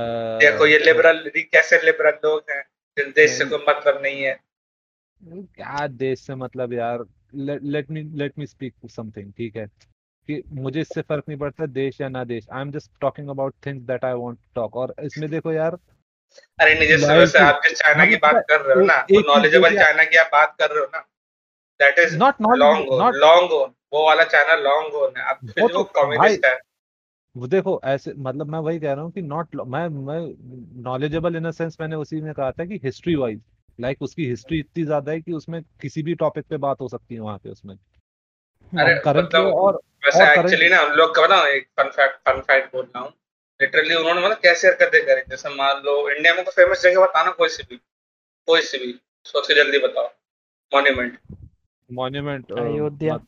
[0.43, 2.63] देखो ये लिबरल कैसे लिबरल लोग हैं?
[2.97, 4.39] देश से कोई मतलब नहीं है।
[5.23, 7.03] क्या देश से मतलब यार?
[7.35, 9.67] Let me let me speak something ठीक है?
[10.29, 13.53] कि मुझे इससे फ़र्क नहीं पड़ता देश या ना देश। I am just talking about
[13.65, 15.77] things that I want to talk और इसमें देखो यार
[16.59, 17.17] अरे नहीं जैसे.
[17.17, 20.17] वैसे आप जिस चाइना की मतलब बात कर रहे हो ना वो नॉलेजेबल चाइना की
[20.17, 20.99] आप बात कर रहे हो ना
[21.79, 23.51] that is not long not long
[23.93, 26.57] वो वाला चाइना लॉन्ग ओन है। वो जो तो कम्युनिस्ट है।
[27.35, 30.19] वो देखो ऐसे मतलब मैं वही कह रहा हूँ कि नॉट मैं मैं
[30.83, 33.41] नॉलेजेबल इन अ सेंस मैंने उसी में कहा था कि हिस्ट्री वाइज
[33.79, 36.87] लाइक like उसकी हिस्ट्री इतनी ज़्यादा है कि उसमें किसी भी टॉपिक पे बात हो
[36.87, 37.75] सकती है वहाँ पे उसमें।
[38.73, 42.73] अरे मतलब और वैसे एक्चुअली ना हम लोग का ना एक फन फैक्ट फन फैक्ट
[42.75, 43.13] बोल रहा हूँ।
[43.61, 47.31] लिटरली उन्होंने मतलब कैसे हरकतें करी। जैसे मान लो इंडिया में कोई फ़ेमस जगह बताना
[47.31, 47.77] कोई सी भी
[48.47, 50.09] कोई सी भी। सोच के जल्दी बताओ।
[50.73, 51.19] Monument
[51.91, 53.19] monument Ayodhya.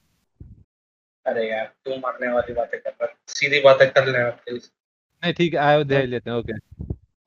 [1.25, 4.69] अरे यार तू मारने वाली बातें कर रहा सीधी बातें कर ले प्लीज़
[5.23, 6.53] नहीं ठीक है अयोध्या लेते हैं ओके।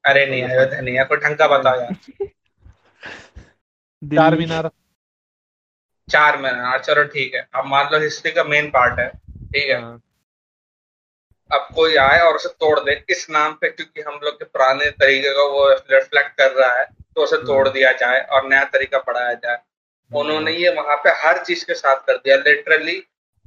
[0.05, 1.97] अरे नहीं अयोध्या नहीं यार कोई ढंग का बताओ यार।
[4.03, 4.71] चार मीनार।
[6.09, 9.81] चार मीनार चलो ठीक है। अब मान लो हिस्ट्री का मेन पार्ट है ठीक है।
[9.81, 10.01] हाँ,
[11.51, 14.91] अब कोई आए और उसे तोड़ दे इस नाम पे क्योंकि हम लोग के पुराने
[14.93, 18.65] तरीके का वो रिफ्लेक्ट कर रहा है तो उसे तोड़ हम्म। दिया जाए और नया
[18.73, 19.59] तरीका पढ़ाया जाए।
[20.11, 22.95] उन्होंने ये वहाँ पे हर चीज़ के साथ कर दिया। लिटरली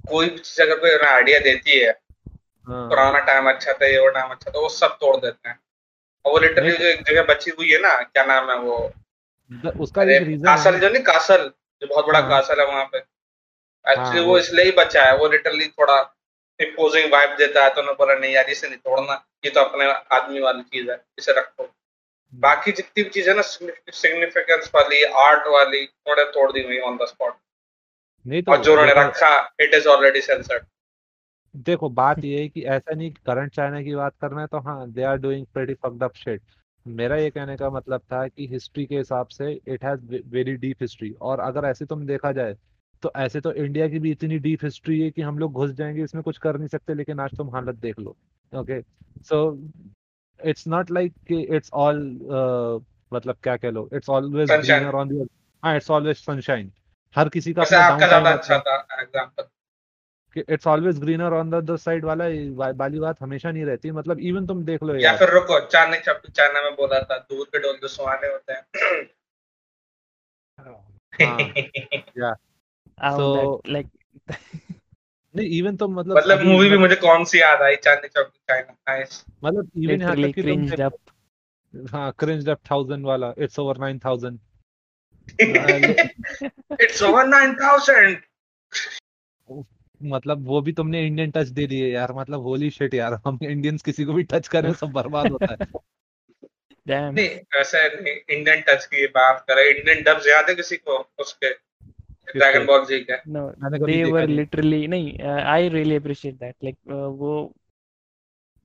[0.08, 4.10] कोई भी चीज़ अगर कोई आइडिया देती है हाँ, पुराना टाइम अच्छा था ये वो
[4.10, 5.60] टाइम अच्छा था वो सब तोड़ देते हैं।
[6.26, 8.78] और वो लिटरली जो एक जगह बची हुई है ना क्या नाम है वो?
[9.80, 12.98] उसका एक रीजन कासल जो नहीं कासल जो बहुत बड़ा हाँ। कासल है वहाँ पे।
[12.98, 16.00] एक्चुअली हाँ, वो इसलिए ही बचा है वो लिटरली थोड़ा
[16.60, 19.14] इम्पोजिंग वाइब देता है तो उन्होंने बोला नहीं यार इसे नहीं तोड़ना
[19.46, 21.70] ये तो अपने आदमी वाली चीज़ है इसे रखो।
[22.34, 27.06] बाकी जितनी भी चीज़ें ना सिग्निफिकेंस वाली आर्ट वाली उन्होंने तोड़ दी हुई ऑन द
[27.06, 27.34] स्पॉट
[28.26, 30.66] नहीं तो और जो उन्होंने रखा इट इज़ ऑलरेडी सेंसर्ड
[31.56, 34.90] देखो बात ये है कि ऐसा नहीं करंट चाइना की बात करना है तो हाँ
[34.92, 36.42] they are doing pretty fucked up shit
[36.86, 40.78] मेरा ये कहने का मतलब था कि हिस्ट्री के हिसाब से it has very deep
[40.82, 42.58] history और अगर ऐसे तुम देखा जाए
[43.04, 46.04] तो ऐसे तो इंडिया की भी इतनी डीप हिस्ट्री है कि हम लोग घुस जाएँगे
[46.04, 48.16] इसमें कुछ कर नहीं सकते लेकिन आज तुम हालत देख लो।
[48.54, 48.82] Okay
[49.30, 49.40] so
[50.40, 51.98] it's not like कि इट्स ऑल
[53.14, 55.28] मतलब क्या कह लो इट्स ऑलवेज ऑन
[55.64, 56.72] हाँ इट्स ऑलवेज सनशाइन
[57.16, 59.44] हर किसी का अपना आपका डाउन ज़्यादा टाइम अच्छा था एग्ज़ाम्पल
[60.36, 62.26] कि it's always greener on the other side वाला
[62.76, 66.22] वाली बात हमेशा नहीं रहती। मतलब इवन तुम देख लो या फिर रुको चांदनी चप
[66.36, 68.64] चाइना में बोला था दूध के डोल जो सुहाने होते हैं।
[70.60, 70.78] हाँ।
[73.02, 73.88] on So- that like
[75.36, 77.76] नहीं इवन तुम मतलब मतलब मूवी भी मतलब- मुझे कौन सी याद आई?
[77.76, 78.74] चांदनी चौक चाइना
[79.44, 80.92] मतलब इवन यहाँ तक कि तुम up
[81.74, 84.40] देख- हाँ क्रिंज अप थाउज़ेंड वाला। It's over nine thousand
[86.82, 88.16] it's over 9000
[90.04, 93.82] मतलब वो भी तुमने इंडियन टच दे दिए यार मतलब होली शिट यार हम इंडियंस
[93.82, 95.58] किसी को भी टच करें सब बर्बाद होता है।
[96.90, 97.16] Damn.
[97.16, 101.10] नहीं वैसे नहीं इंडियन टच की बात करें इंडियन डब्स याद है किसी को?
[101.20, 101.50] उसके
[102.40, 106.92] ड्रैगन बॉल जी के। कभी they देखा were नहीं। uh, I really appreciate that uh,
[106.92, 107.56] वो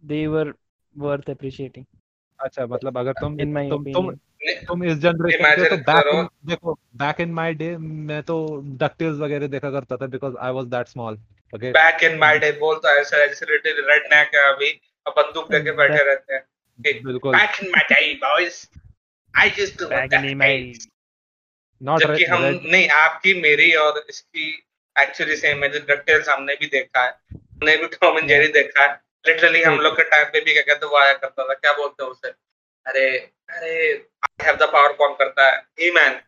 [0.06, 0.52] they were
[1.02, 1.84] worth appreciating.
[2.40, 4.10] अच्छा मतलब अगर तुम in my तुम
[4.54, 8.36] तुम इस जनरेशन के तो बैक देखो बैक इन माय डे मैं तो
[8.80, 11.14] डकटेल्स वगैरह देखा करता था because I was that small
[11.54, 14.70] okay back in my day बोल तो ऐसा जैसे रेड नेक है अभी।
[15.06, 16.42] अब बंदूक लेके बैठे रहते हैं।
[17.04, 18.66] बिल्कुल। Back in my day boys
[19.34, 20.72] I just to back in my
[21.82, 24.62] not जबकि हम नहीं आपकी मेरी और इसकी
[24.96, 28.82] एक्चुअली सेम है जो डकटेल्स हमने भी देखा है। हमने भी टॉम एंड जेरी देखा
[28.82, 31.72] है। लिटरली हम लोग के टाइम पे भी क्या कहते वो आया करता था। क्या
[31.72, 32.45] बोलते हैं उसे?
[32.86, 33.08] अरे
[33.50, 36.20] अरे आई हैव द पावर कौन करता है। ही मैन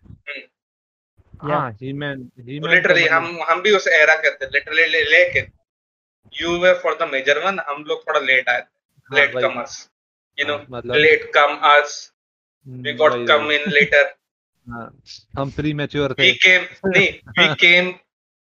[1.43, 5.51] हाँ He Man He Man literally हम हम भी उस एरा कहते हैं। लिटरली लेकिन
[6.35, 8.61] you way for the major one हम लोग थोड़ा लेट आए।
[9.13, 9.77] थे late comers
[10.39, 10.57] you know
[10.95, 11.95] late come us
[12.67, 14.15] we got come in later
[15.39, 17.93] हम प्री मैच्योर थे। वी केम नहीं we came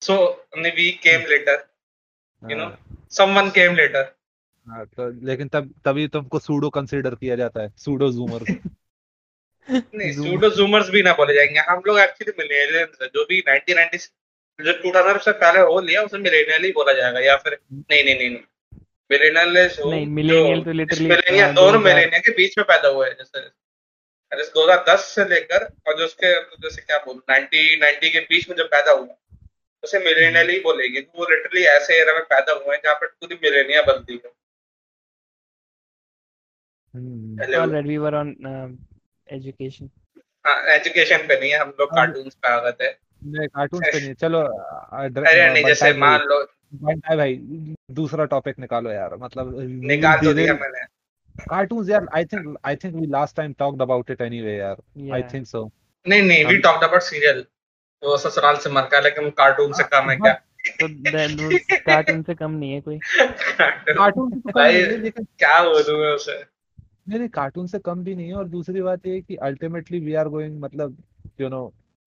[0.03, 0.17] so
[0.59, 1.65] we came later
[2.43, 2.71] you know
[3.17, 4.13] someone came later
[4.69, 8.41] हाँ तो लेकिन तब तभी तुमको सूडो कंसीडर किया जाता है सूडो जूमर
[9.95, 14.13] नहीं सूडो जूमर्स भी ना बोले जाएँगे। हम लोग एक्चुअली मिलेनियल्स जो भी 1990
[14.65, 18.15] जो 2000 से पहले हो लिया उसे मिलेनियल ही बोला जाएगा या फिर नहीं नहीं
[18.15, 18.31] नहीं
[19.11, 23.41] मिलेनियल नहीं मिलेनियल तो लिटरली मिलेनियल दोनों मिलेनियल के बीच में पैदा हुए हैं जैसे
[24.33, 28.57] अरे 2010 से लेकर और जो उसके जैसे क्या बोल 90 90 के बीच में
[28.57, 29.39] जो पैदा हुआ
[29.85, 33.35] उसे मिलेनियल ही बोलेंगे। वो लिटरली ऐसे एरा में पैदा हुए हैं जहाँ पर पूरी
[33.35, 34.42] मिलेनिया बनती है।
[36.95, 37.39] Hmm.
[37.41, 38.73] Alright, we were on um,
[39.27, 39.91] education.
[40.47, 42.89] हाँ एजुकेशन पे नहीं है हम लोग कार्टून्स पे आ गए थे।
[43.25, 46.39] नहीं कार्टून्स पे नहीं चलो अरे नहीं जैसे मान लो
[46.75, 47.37] बंटाई भाई
[47.91, 50.85] दूसरा टॉपिक निकालो यार मतलब निकाल तो दिया मैंने।
[51.45, 54.77] कार्टून्स यार I think I think we last time talked about it anyway यार
[55.15, 55.73] आई थिंक सो
[56.09, 57.43] नहीं नहीं वी टॉक्ड अबाउट सीरियल
[58.03, 60.33] तो ससुराल से मर का लेकिन कार्टून से कम है क्या?
[60.83, 60.89] तो
[61.77, 66.45] कार्टून से कम नहीं है कोई। कार्टून से कम नहीं है लेकिन क्या बोलूँ उसे?
[67.07, 70.15] नहीं नहीं कार्टून से कम भी नहीं है और दूसरी बात ये कि अल्टीमेटली वी
[70.15, 70.97] आर गोइंग मतलब
[71.41, 71.63] you know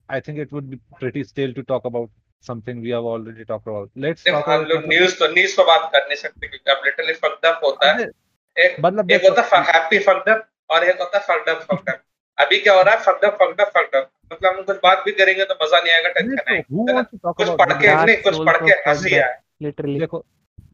[0.10, 2.10] I think it would be pretty still to talk about
[2.44, 5.90] something we have already talked about let's talk हम लोग न्यूज़ तो न्यूज़ पर बात
[5.94, 8.08] कर नहीं सकते क्योंकि अब लिटरली फक्ड अप होता है।
[8.56, 11.90] एक मतलब एक होता है हैप्पी फक्ड अप और एक होता है फक्ड अप फक्ड
[11.90, 12.02] अप
[12.38, 13.00] अभी क्या हो रहा है?
[13.02, 15.94] Fucked up fucked up fucked up मतलब हम कुछ बात भी करेंगे तो मज़ा नहीं
[15.94, 20.26] आएगा टेंशन है कुछ पढ़ के नहीं कुछ पढ़ के हँसी आए लिटरली देखो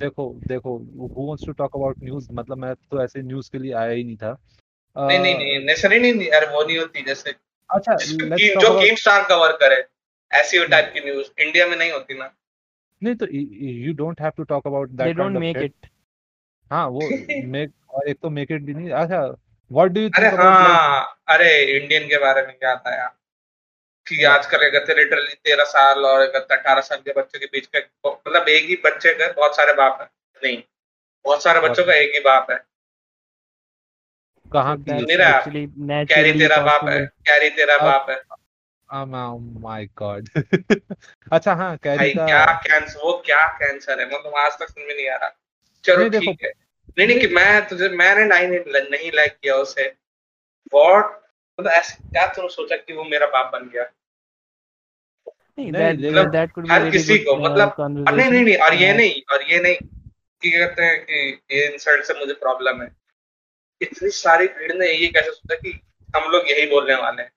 [0.01, 3.73] देखो देखो who wants to talk about news मतलब मैं तो ऐसे न्यूज़ के लिए
[3.73, 4.37] आया ही नहीं था।
[4.97, 7.35] नहीं नहीं नहीं नेसेसरी नहीं यार वो नहीं होती जैसे
[7.69, 9.83] अच्छा जो गेम स्टार कवर करे
[10.31, 12.31] ऐसी टाइप की न्यूज़ इंडिया में नहीं होती ना।
[13.01, 13.27] नहीं तो
[13.85, 15.87] you don't have to talk about that they don't make it
[16.71, 17.09] हाँ वो
[17.55, 19.21] मेक और एक तो मेक इट भी नहीं अच्छा
[19.71, 23.15] व्हाट डू यू थिंक अरे हाँ अरे इंडियन के बारे में क्या आता है यार?
[24.07, 27.79] कि आजकल कहते लिटरली तेरह साल और अठारह साल के बच्चों के बीच का
[28.27, 30.07] मतलब एक ही बच्चे का बहुत सारे बाप है।
[30.43, 30.63] नहीं।
[31.25, 32.57] बहुत सारे बच्चों का एक ही बाप है।
[34.53, 35.45] कहाँ मेरा
[36.03, 38.21] कैरी तेरा बाप है। कैरी तेरा बाप है।
[39.39, 40.29] माय गॉड
[41.31, 44.05] अच्छा हाँ कैरी का क्या कैंसर वो क्या कैंसर है?
[44.05, 45.39] मतलब आज तक समझ में नहीं आ रहा।
[45.83, 46.51] चलो ठीक है।
[46.97, 49.93] नहीं नहीं कि मैं तुझे मैंने नहीं नहीं लाइक किया उसे।
[50.73, 51.20] व्हाट
[51.61, 53.83] मतलब ऐसे क्या तुमने सोचा कि वो मेरा बाप बन गया?
[55.59, 56.35] मतलब
[56.71, 57.75] हर किसी को uh, मतलब
[58.09, 59.75] नहीं नहीं नहीं और ये नहीं और ये नहीं
[60.41, 62.91] कि कहते हैं कि ये इंसल्ट से मुझे प्रॉब्लम है।
[63.81, 65.79] इतनी सारी भीड़ ने ये कैसे सोचा कि
[66.15, 67.31] हम लोग यही बोलने वाले हैं?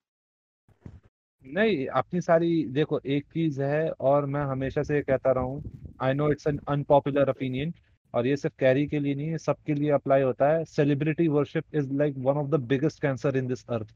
[1.46, 6.14] नहीं अपनी सारी देखो एक चीज़ है और मैं हमेशा से कहता रहा हूँ I
[6.14, 7.74] know it's an unpopular opinion
[8.14, 11.64] और ये सिर्फ़ कैरी के लिए नहीं है सबके लिए अप्लाई होता है। Celebrity worship
[11.74, 13.94] is like one of the biggest cancer in this earth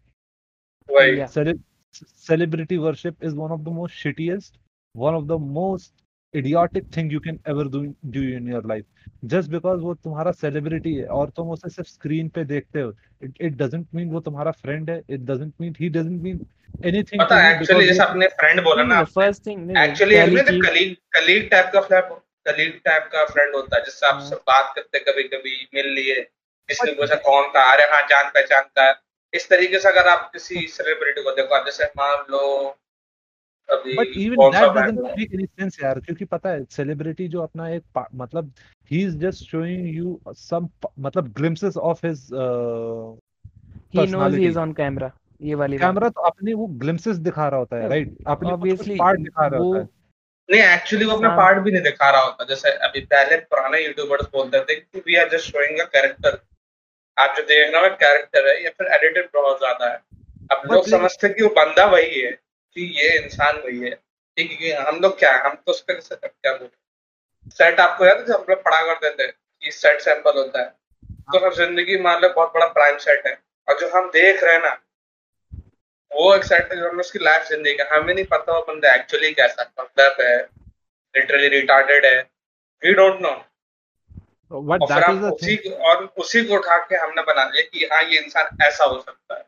[1.92, 4.53] celebrity worship is one of the most shittiest,
[4.94, 5.92] one of the most
[6.35, 8.85] idiotic thing you can ever do do in your life.
[9.24, 13.40] Just because वो तुम्हारा celebrity है और तुम उसे सिर्फ़ screen पे देखते हो इट
[13.40, 16.46] इट डजंट मीन वो तुम्हारा फ्रेंड है it doesn't mean he doesn't mean
[16.85, 21.51] anything पता है एक्चुअली जैसे अपने फ्रेंड बोला ना फ़र्स्ट थिंग एक्चुअली इसमें कलीग कलीग
[21.51, 22.09] टाइप का फ्लैप
[22.48, 26.20] कलीग टाइप का फ्रेंड होता है जिससे आपसे हाँ। बात करते कभी कभी मिल लिए
[26.68, 28.90] जिसने पूछा कौन था अरे हाँ जान पहचान का
[29.32, 32.42] इस तरीके से अगर आप किसी सेलिब्रिटी को देखो जैसे मान लो
[33.68, 38.04] but even that doesn't make any sense यार क्योंकि पता है सेलिब्रिटी जो अपना एक
[38.14, 38.52] मतलब
[38.90, 42.28] he is just showing you some मतलब glimpses of his
[43.94, 45.10] he knows he is on camera
[45.40, 49.20] ये वाली कैमरा तो अपने वो ग्लिम्पसेस दिखा रहा होता है राइट अपने ऑब्वियसली पार्ट
[49.20, 49.88] दिखा रहा होता है।
[50.48, 53.84] नहीं एक्चुअली वो अपना पार्ट हाँ। भी नहीं दिखा रहा होता जैसे अभी पहले पुराने
[53.86, 56.40] यूट्यूबर्स बोलते थे कि we are just showing a character
[57.18, 60.00] आप जो देख रहे हो कैरेक्टर है या फिर एडिटेड बहुत ज़्यादा है।
[60.50, 63.90] अब लोग समझते हैं कि वो बंदा वही है कि ये इंसान वही है।
[64.37, 68.44] ठीक है हम लोग क्या हम तो उसका क्या बोलते सेट आपको याद है हम
[68.48, 70.68] लोग पढ़ा करते थे कि सेट सैंपल होता है
[71.33, 73.33] तो हम ज़िंदगी मान लो बहुत बड़ा प्राइम सेट है।
[73.68, 74.76] और जो हम देख रहे हैं ना
[76.11, 80.20] वो एक्साइटेड हम उसकी लाइफ ज़िंदगी का। हमें नहीं पता वो बंदा एक्चुअली कैसा कंप्लेप
[80.20, 80.37] है
[81.14, 82.18] लिटरली रिटार्डेड है।
[82.83, 83.31] वी डोंट नो
[84.50, 88.18] But और फिर उसी और उसी को उठा के हमने बना लिया कि हाँ ये
[88.18, 89.44] इंसान ऐसा हो सकता है।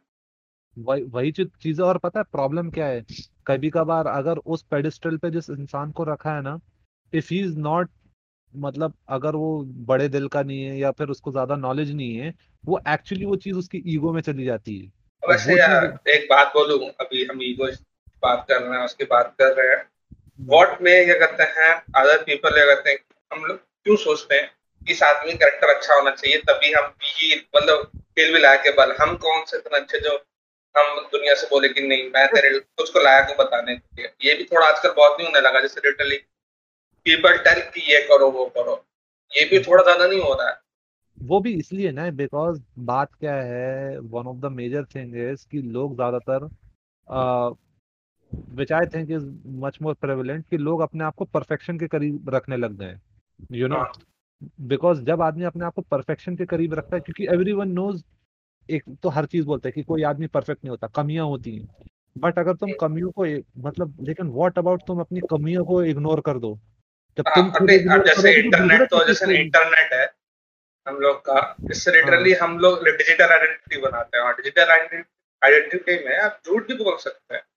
[0.77, 3.05] वही वही चीज़ और पता है प्रॉब्लम क्या है?
[3.47, 6.59] कभी कभार अगर उस पेडिस्टल पे जिस इंसान को रखा है ना
[7.13, 7.91] इफ़ ही इज़ नॉट
[8.55, 12.35] मतलब अगर वो बड़े दिल का नहीं है या फिर उसको ज़्यादा नॉलेज नहीं है
[12.65, 16.79] वो एक्चुअली वो चीज़ उसकी ईगो में चली जाती है। वैसे यार एक बात बोलूँ
[17.01, 17.67] अभी हम ईगो
[18.23, 19.85] बात कर रहे हैं उसकी बात कर रहे हैं।
[20.41, 22.99] व्हाट में क्या करते हैं अदर पीपल क्या करते हैं
[23.33, 24.51] हम लोग क्यों सोचते हैं?
[24.87, 28.95] इस आदमी करेक्टर अच्छा होना चाहिए तभी हम ये मतलब फिर भी लायक है बल
[29.01, 30.17] हम कौन से इतना अच्छे जो
[30.75, 34.13] हम दुनिया से बोले कि नहीं मैं तेरे कुछ को लायक हूँ बताने के लिए।
[34.25, 36.17] ये भी थोड़ा आजकल बहुत नहीं होने लगा जैसे लिटरली
[37.07, 38.75] पीपल टेल कि ये करो वो करो।
[39.33, 40.59] ये भी थोड़ा ज़्यादा नहीं हो रहा है।
[41.19, 45.63] वो भी इसलिए ना बिकॉज़ बात क्या है one of the major thing is कि
[45.73, 46.49] लोग ज़्यादातर
[48.55, 49.25] which I think is
[49.61, 52.97] much more prevalent कि लोग अपने आप को परफेक्शन के करीब रखने लग गए
[53.53, 53.93] यू नो हाँ।
[54.61, 58.03] बिकॉज़ जब आदमी अपने आप को परफेक्शन के करीब रखता है क्योंकि एवरी वन नोज़
[58.71, 61.69] एक तो हर चीज़ बोलता है कि कोई आदमी परफेक्ट नहीं होता कमियाँ होती हैं।
[62.19, 63.25] बट अगर तुम कमियों को
[63.59, 66.59] मतलब लेकिन व्हाट अबाउट तुम अपनी कमियों को इग्नोर कर दो?
[67.19, 70.13] जब हाँ, तुम खुद जैसे तो इंटरनेट तो जैसे इंटरनेट है
[70.89, 76.19] हम लोग का इससे लिटरली हम लोग डिजिटल आइडेंटिटी बनाते हैं और डिजिटल आइडेंटिटी में
[76.19, 77.50] आप झूठ भी बोल सकते हैं हाँ हाँ।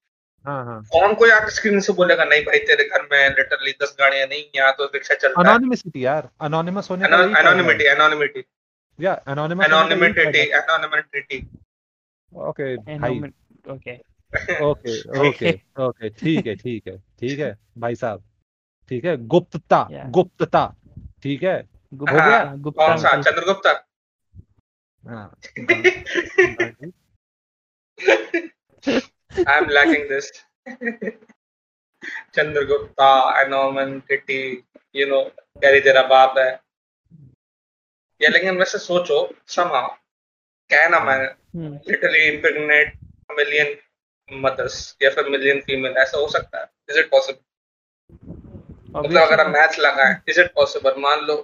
[0.48, 4.44] कौन कोई आके स्क्रीन से बोलेगा नहीं भाई तेरे घर में लिटरली दस गाड़ियाँ नहीं
[4.56, 8.44] यहाँ तो रिक्शा चलता है। अनोनिमिसिटी यार अनोनिमस होने का है। एनोनिमिटी एनोनिमिटी
[9.00, 11.42] या फ़ायदा एनोनिमिटी है।
[12.34, 13.20] ओके भाई।
[13.70, 13.96] ओके
[14.66, 14.94] ओके
[15.30, 15.52] ओके
[15.84, 18.24] ओके ठीक है ठीक है ठीक है भाई साहब।
[18.90, 19.88] ठीक है गुप्तता.
[20.10, 20.66] गुप्तता
[21.24, 21.58] ठीक है?
[21.94, 22.56] हो गया?
[22.56, 23.10] गुप्ता कौन सा?
[23.10, 23.72] अंकल चंद्रगुप्ता?
[25.06, 25.38] हाँ
[29.38, 30.32] गा- I am lacking this
[32.36, 34.64] Chandragupta anonymity
[34.96, 35.22] you know
[35.64, 36.60] carry तेरा बाप है।
[38.22, 39.88] या लेकिन वैसे सोचो somehow
[40.70, 41.24] can a man
[41.56, 42.92] hmm, literally impregnate
[43.30, 43.72] a million
[44.44, 47.40] mothers या फिर मिलियन फीमेल ऐसा हो सकता है। इज़ इट पॉसिबल
[48.96, 51.36] मतलब अगर हम obviously मैथ्स लगाएँ इज़ इट पॉसिबल मान लो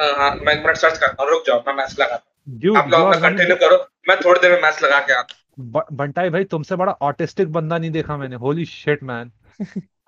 [0.00, 2.88] हाँ हाँ, मैं एक मिनट सर्च करता हूँ रुक जाओ मैं मैथ्स लगाता हूँ। आप
[2.88, 3.76] लोग अपना कंटिन्यू करो
[4.08, 7.78] मैं थोड़ी देर में मैथ्स लगा के आता ब- बंटाई भाई तुमसे बड़ा ऑटिस्टिक बंदा
[7.78, 9.32] नहीं देखा मैंने। होली शिट मैन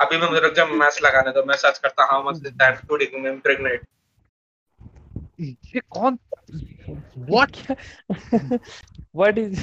[0.00, 2.54] अभी मैं मुझे रुक जाओ मैथ्स लगाने दो मैं सर्च करता हूँ how much is
[2.54, 3.88] that food impregnate.
[5.40, 6.18] ये कौन?
[7.18, 7.50] व्हाट
[9.16, 9.58] what is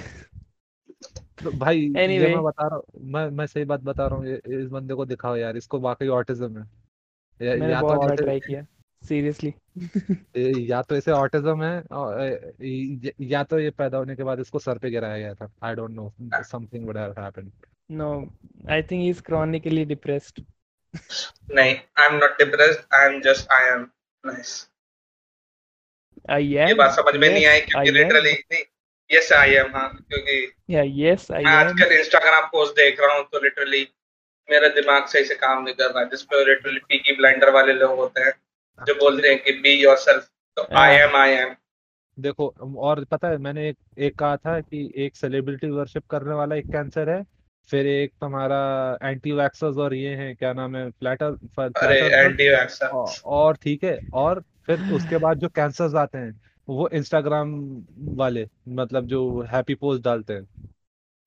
[1.53, 2.35] भाई ये Anyway.
[2.35, 5.05] मैं बता रहा हूँ मैं मैं सही बात बता रहा हूँ ये- इस बंदे को
[5.05, 6.69] दिखाओ यार इसको वाकई ऑटिज्म है।
[7.41, 8.65] या, मैंने या तो बहुत auti- ट्राई किया।
[9.05, 9.53] सीरियसली
[10.69, 14.59] या तो इसे ऑटिज्म है और या- या तो ये पैदा होने के बाद इसको
[14.59, 16.13] सर पे गिराया गया था। I don't know
[16.51, 17.51] something would have happened
[17.89, 18.05] no
[18.75, 20.39] i think he's chronically depressed.
[21.53, 23.81] नहीं I am not depressed I am just I am
[24.23, 24.53] nice
[26.29, 28.63] i ये बात समझ में नहीं आई क्योंकि लिटरली नहीं
[29.09, 30.37] यस आई एम हाँ क्योंकि
[30.73, 31.57] yeah yes i मैं am.
[31.57, 33.81] आजकल इंस्टाग्राम पोस्ट देख रहा हूँ तो लिटरली
[34.49, 37.97] मेरा दिमाग सही से काम नहीं कर रहा है। जिसपे लिटरली पीकी ब्लाइंडर वाले लोग
[37.99, 38.33] होते हैं
[38.81, 41.55] जो बोलते हैं कि बी योरसेल्फ तो। आई एम आई एम
[42.17, 46.55] देखो और पता है मैंने एक एक कहा था कि एक सेलिब्रिटी वर्शिप करने वाला
[46.55, 47.23] एक कैंसर है
[47.69, 48.57] फिर एक तुम्हारा
[49.03, 52.87] एंटी वैक्सर्स और ये हैं क्या नाम है फ्लैटर अरे एंटी वैक्सर
[53.25, 57.53] और ठीक है और फिर उसके बाद जो कैंसर्स आते हैं वो इंस्टाग्राम
[58.17, 60.47] वाले मतलब जो हैप्पी पोस्ट डालते हैं।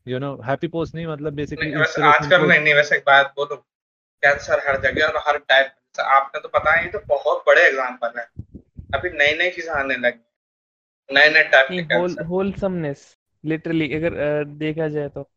[0.06, 3.56] यू नो हैप्पी पोस्ट नहीं मतलब बेसिकली आजकल नहीं नहीं वैसे एक बात बोलूँ
[4.22, 8.18] कैंसर हर जगह और हर टाइप आपने तो पता है ये तो बहुत बड़े एग्जांपल
[8.18, 8.24] है।
[8.94, 10.24] अभी नई नई चीज़ें आने लगी।
[11.14, 15.30] नए नए टाइप के होल कैंसर होलसमनेस लिटरली अगर देखा जाए तो।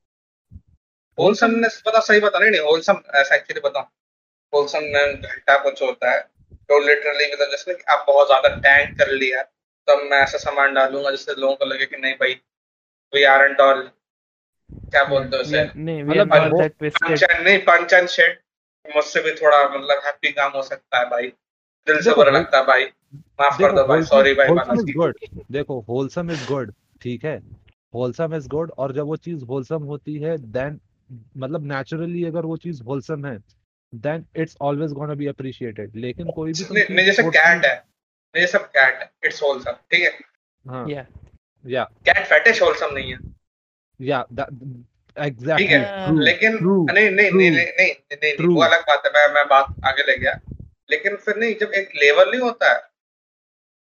[1.20, 3.86] होलसमनेस पता सही बता नहीं नहीं होलसम ऐसा एक्चुअली बताऊँ।
[4.54, 6.20] होलसम घंटा कुछ होता है।
[6.54, 9.42] तो लिटरली मतलब जैसे कि आप बहुत ज़्यादा टैंक कर लिया
[9.88, 12.34] तब मैं ऐसा सामान डालूँगा जिससे लोगों को लगे कि नहीं भाई
[13.16, 13.92] वी आर एंड ऑल
[14.74, 15.68] क्या बोलते हो उसे?
[15.68, 16.52] are, नहीं we are मतलब
[18.86, 21.28] शेड मुझसे भी थोड़ा मतलब हैप्पी काम हो सकता है भाई।
[21.88, 22.84] दिल से बुरा लगता है भाई।
[23.42, 24.48] माफ़ कर दो भाई सॉरी भाई
[24.94, 25.16] गुड
[25.52, 27.38] देखो होलसम इज़ गुड ठीक है?
[27.94, 30.80] होलसम इज़ गुड और जब वो चीज़ होलसम होती है देन
[31.38, 33.38] मतलब नेचुरली अगर वो चीज़ होलसम है
[33.94, 38.42] then it's always gonna be appreciated लेकिन कोई भी नहीं नहीं, जैसे कैट है। नहीं
[38.42, 40.18] जैसे कैट है इट्स होलसम ठीक है?
[40.66, 41.06] हाँ। Yeah.
[41.66, 43.20] या कैट फेटिश होलसम नहीं है।
[44.00, 44.26] या
[45.18, 45.80] ठीक है
[46.20, 49.28] लेकिन true, नहीं नहीं true, नहीं नहीं नहीं नहीं, नहीं, वो अलग बात है मैं
[49.34, 50.40] मैं बात आगे ले गया।
[50.92, 52.80] लेकिन फिर नहीं जब एक लेवल नहीं होता है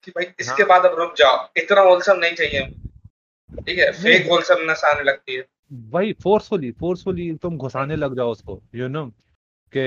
[0.07, 2.67] कि भाई इसके हाँ। बाद अब रुक जाओ इतना होलसम नहीं चाहिए।
[3.51, 5.45] ठीक है फेक होलसमनेस आने लगती है।
[5.93, 9.05] वही फोर्सफुली फोर्सफुली तुम घुसाने लग जाओ उसको यू नो
[9.73, 9.87] के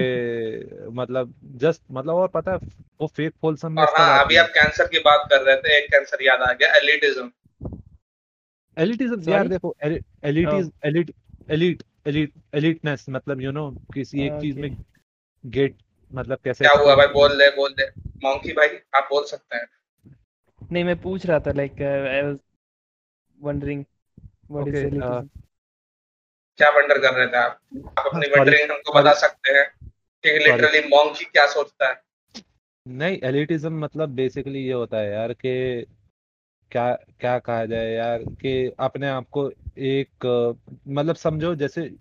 [0.91, 2.57] मतलब जस्ट मतलब और पता है
[3.01, 6.23] वो फेक होलसम में हाँ अभी आप कैंसर की बात कर रहे थे एक कैंसर
[6.23, 7.31] याद आ गया एलिटिज्म
[8.77, 11.11] एलिटिज्म यार देखो एलिटिज एलिट
[11.51, 14.77] एलिट एलिट एलिटनेस मतलब यू नो किसी एक चीज़ में
[15.43, 15.75] गेट
[16.11, 17.07] मतलब कैसे क्या हुआ भाई?
[17.07, 17.87] बोल दे बोल दे।
[18.23, 19.67] मॉन्की भाई आप बोल सकते हैं।
[20.71, 22.37] नहीं मैं पूछ रहा था like I was
[23.39, 23.83] wondering
[24.51, 25.29] what is elitism
[26.59, 27.59] क्या वंडर कर रहे थे आप?
[27.99, 29.89] आप अपनी वंडरिंग हमको बता सकते हैं
[30.23, 32.01] कि लिटरली मॉन्की क्या सोचता है।
[32.85, 35.53] नहीं एलिटिज्म मतलब बेसिकली ये होता है यार कि
[36.71, 40.09] क्या क्या कहा जाए यार कि अपने आप को एक
[40.87, 41.95] मतलब समझो जैसे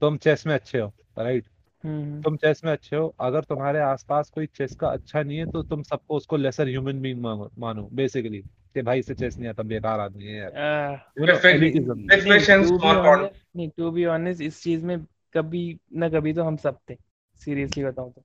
[0.00, 1.44] तुम चेस में अच्छे हो राइट?
[1.84, 5.46] हम्म तुम चेस में अच्छे हो अगर तुम्हारे आसपास कोई चेस का अच्छा नहीं है
[5.46, 8.38] तो तुम सबको उसको लेसर ह्यूमन बीइंग मानो बेसिकली
[8.74, 11.14] कि भाई से चेस नहीं आता बेकार आदमी है यार। uh,
[13.56, 14.98] नहीं टू बी ऑनेस्ट इस चीज़ में
[15.34, 16.96] कभी ना कभी तो हम सब थे
[17.36, 18.22] सीरियसली बताऊँ तो।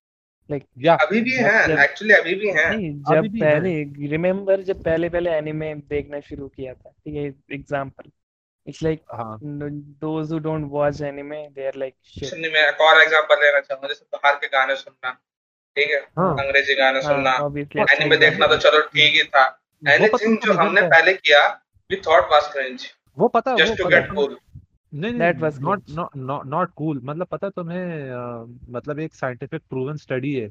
[0.50, 4.62] लाइक या अभी भी हैं एक्चुअली अभी भी हैं। नहीं अभी जब भी पहले रिमेम्बर
[4.70, 7.26] जब पहले पहले एनिमे देखना शुरू किया था ठीक है
[7.56, 8.10] एग्जांपल
[8.68, 12.82] इट्स लाइक हाँ। Those who don't watch anime they are like shit सुनने में एक
[12.82, 15.12] और एग्जांपल लेना चाहूँगा जैसे बाहर के गाने सुनना
[15.76, 19.44] ठीक है हाँ। अंग्रेज़ी गाने सुनना। हाँ ऑब्वियसली एनिमे देखना तो चलो ठीक ही था।
[19.48, 21.48] वो पता एनीथिंग जो हमने है। पहले किया
[21.90, 22.88] वी थॉट वाज क्रिंज
[23.18, 24.38] वो पता वो जस्ट टू गेट कूल
[24.94, 25.96] नहीं was नहीं not cringe.
[26.18, 30.50] Not not cool मतलब पता है तुम्हें अ, मतलब एक साइंटिफिक प्रूवन स्टडी है।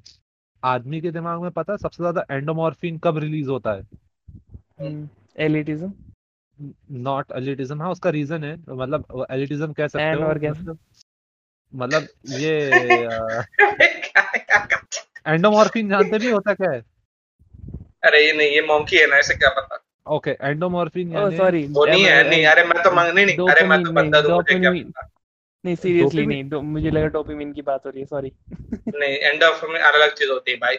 [0.62, 3.82] आदमी के दिमाग में पता है सबसे ज़्यादा एंडोमॉर्फिन कब रिलीज़ होता है?
[5.38, 5.92] एलिटिज्म
[6.90, 10.28] नॉट एलिटिज्म हाँ उसका रीजन है। मतलब एलिटिज्म कह सकते हो.
[10.30, 10.78] मतलब
[11.74, 12.52] मतलब ये
[15.26, 16.82] एंडोमॉर्फिन जानते भी होता क्या है?
[18.04, 19.84] अरे ये नहीं ये मॉन्की है ना इसे क्या पता?
[20.08, 23.66] ओके एंडोमॉर्फिन यानी सॉरी वो नहीं है नहीं अरे मैं तो मांग नहीं नहीं अरे
[23.66, 24.70] मैं तो बंदा दूँ मुझे क्या?
[24.70, 25.08] पता
[25.64, 28.32] नहीं सीरियसली नहीं डो- मुझे लगा डोपामिन की बात हो रही है सॉरी
[28.94, 30.78] नहीं एंडोर्फिन अलग चीज़ होती है भाई।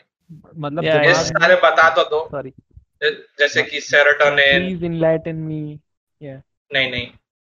[0.57, 2.53] मतलब ये सारे बता तो दो। सॉरी
[3.39, 5.79] जैसे कि सेरोटोनिन प्लीज़ इनलाइटन मी
[6.21, 6.41] या
[6.73, 7.07] नहीं नहीं।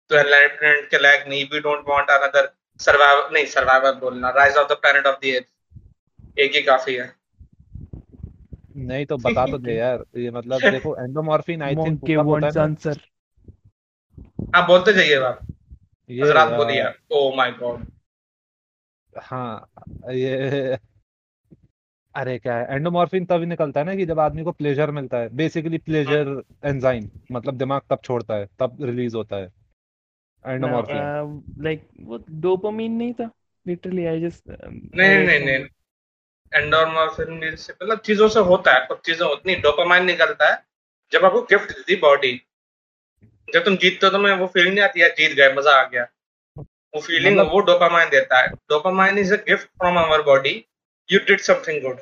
[0.10, 4.68] तो एनलाइटमेंट के लायक नहीं we don't want another survive नहीं सर्वाइवल बोलना rise of
[4.68, 7.21] the planet of the earth एक ही काफ़ी है।
[8.76, 13.02] नहीं तो बता तो दे यार ये मतलब देखो एंडोमॉर्फिन आई थिंक कब वांट्स आंसर
[14.56, 15.42] आप बोलते जाइए आप
[16.10, 17.86] ये हजरात अ, बोलिए ओह माय गॉड
[19.14, 19.68] हाँ
[20.14, 20.78] ये
[22.16, 25.30] अरे क्या है एंडोमॉर्फिन तभी निकलता है ना कि जब आदमी को प्लेजर मिलता है।
[25.36, 29.50] बेसिकली प्लेजर एंजाइम मतलब दिमाग तब छोड़ता है तब रिलीज़ होता है।
[30.46, 31.12] एंडोमॉर्फिन
[31.60, 33.30] लाइक वो डोपामिन नहीं था
[33.66, 35.66] लिटरली आई जस्ट नहीं नहीं नहीं।
[36.54, 40.64] एंडोर्मोर्फिन भी से मतलब चीज़ों से होता है कुछ चीज़ें होती डोपामाइन निकलता है
[41.12, 42.42] जब आपको गिफ्ट देती बॉडी
[43.54, 45.84] जब तुम जीतते हो तो मैं वो फीलिंग नहीं आती है जीत गए मज़ा आ
[45.84, 46.04] गया।
[46.58, 50.54] वो फीलिंग मतलब- वो डोपामाइन देता है। Dopamine is a gift from our body
[51.10, 52.00] you did something good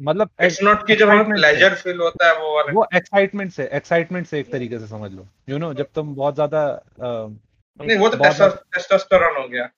[0.00, 4.26] मतलब इट्स नॉट कि जब हमें प्लेजर फील होता है वो वो एक्साइटमेंट से एक्साइटमेंट
[4.26, 6.62] से एक तरीके से समझ लो। यू नो जब तुम बहुत ज़्यादा
[7.00, 9.68] नहीं वो तो टेस्टोस्टेरोन हो गया।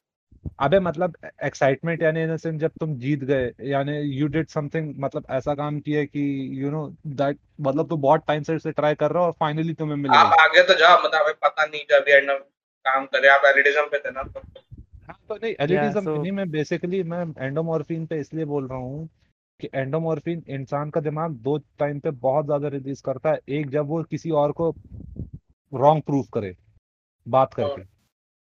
[0.59, 5.24] अबे मतलब एक्साइटमेंट यानी इन सेंस जब तुम जीत गए यानी यू डिड समथिंग मतलब
[5.30, 9.11] ऐसा काम किया कि यू नो दैट मतलब तुम बहुत टाइम से इसे ट्राई कर
[9.11, 12.05] रहे हो और फाइनली तुम्हें मिल आप आगे तो जाओ मतलब हमें पता नहीं जब
[12.09, 12.30] ये एंड
[12.84, 14.40] काम करे। आप एलिडिज्म पे थे ना तो।
[15.09, 19.09] हाँ तो नहीं एलिटिज्म so- नहीं मैं बेसिकली मैं एंडोमॉर्फिन पे इसलिए बोल रहा हूँ
[19.61, 23.86] कि एंडोमॉर्फिन इंसान का दिमाग दो टाइम पे बहुत ज़्यादा रिलीज़ करता है। एक जब
[23.86, 24.74] वो किसी और को
[25.74, 26.57] रॉन्ग प्रूफ करे
[27.28, 27.82] बात करके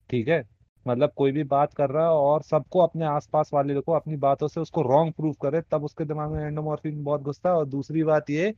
[0.09, 0.54] ठीक है?
[0.85, 4.47] मतलब कोई भी बात कर रहा है और सबको अपने आसपास वाले को अपनी बातों
[4.47, 8.03] से उसको रॉन्ग प्रूफ करे तब उसके दिमाग में एंडोमॉर्फिन बहुत घुसता है। और दूसरी
[8.03, 8.51] बात ये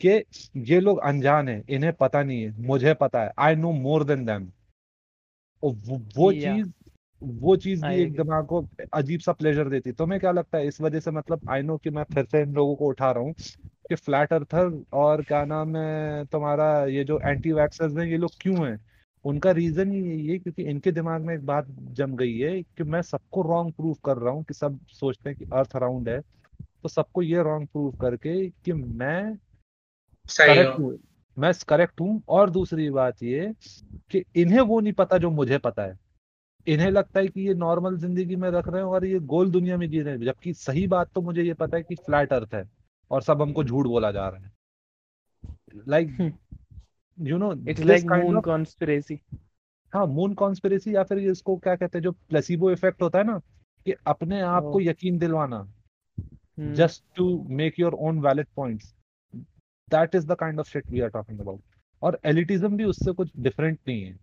[0.00, 0.22] कि
[0.66, 4.24] ये लोग अनजान है इन्हें पता नहीं है मुझे पता है I know more than
[4.26, 4.50] them
[5.62, 5.70] वो
[6.16, 6.68] वो चीज़
[7.22, 8.62] वो चीज़ भी एक दिमाग को
[8.94, 11.76] अजीब सा प्लेजर देती है। तुम्हें क्या लगता है इस वजह से मतलब आई नो
[11.78, 13.32] कि मैं फिर से इन लोगों को उठा रहा हूँ
[13.90, 18.30] कि फ्लैट अर्थर और क्या नाम है तुम्हारा ये जो एंटी वैक्सर्स हैं ये लोग
[18.40, 18.78] क्यों हैं?
[19.28, 22.84] उनका रीजन ही यही है क्योंकि इनके दिमाग में एक बात जम गई है कि
[22.84, 26.20] मैं सबको रॉन्ग प्रूव कर रहा हूँ कि सब सोचते हैं कि अर्थ अराउंड है
[26.84, 29.36] तो सबको ये रॉन्ग प्रूव करके कि मैं
[30.28, 30.96] करेक्ट हूँ।
[31.36, 33.52] मैं करेक्ट हूँ। और दूसरी बात ये
[34.10, 35.96] कि इन्हें वो नहीं पता जो मुझे पता है।
[36.66, 39.76] इन्हें लगता है कि ये नॉर्मल ज़िंदगी में रख रहे हैं और ये गोल दुनिया
[39.76, 42.54] में जी रहे हैं जबकि सही बात तो मुझे ये पता है कि फ्लैट अर्थ
[42.54, 42.64] है
[43.10, 44.52] और सब हमको झूठ बोला जा रहा है।
[45.88, 46.08] Like
[47.18, 49.20] you know it's like moon conspiracy
[49.92, 53.40] हाँ मून कॉन्स्पिरेसी या फिर इसको क्या कहते हैं जो प्लेसिबो इफ़ेक्ट होता है ना
[53.86, 54.86] कि अपने आप को Oh.
[54.86, 55.66] यकीन दिलवाना
[56.74, 58.94] just to make your own valid points.
[59.88, 61.60] That is the kind of shit we are talking about.
[62.02, 64.18] और एलिटिज्म भी उससे कुछ डिफरेंट नहीं है।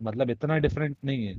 [0.00, 1.34] मतलब इतना डिफरेंट नहीं है।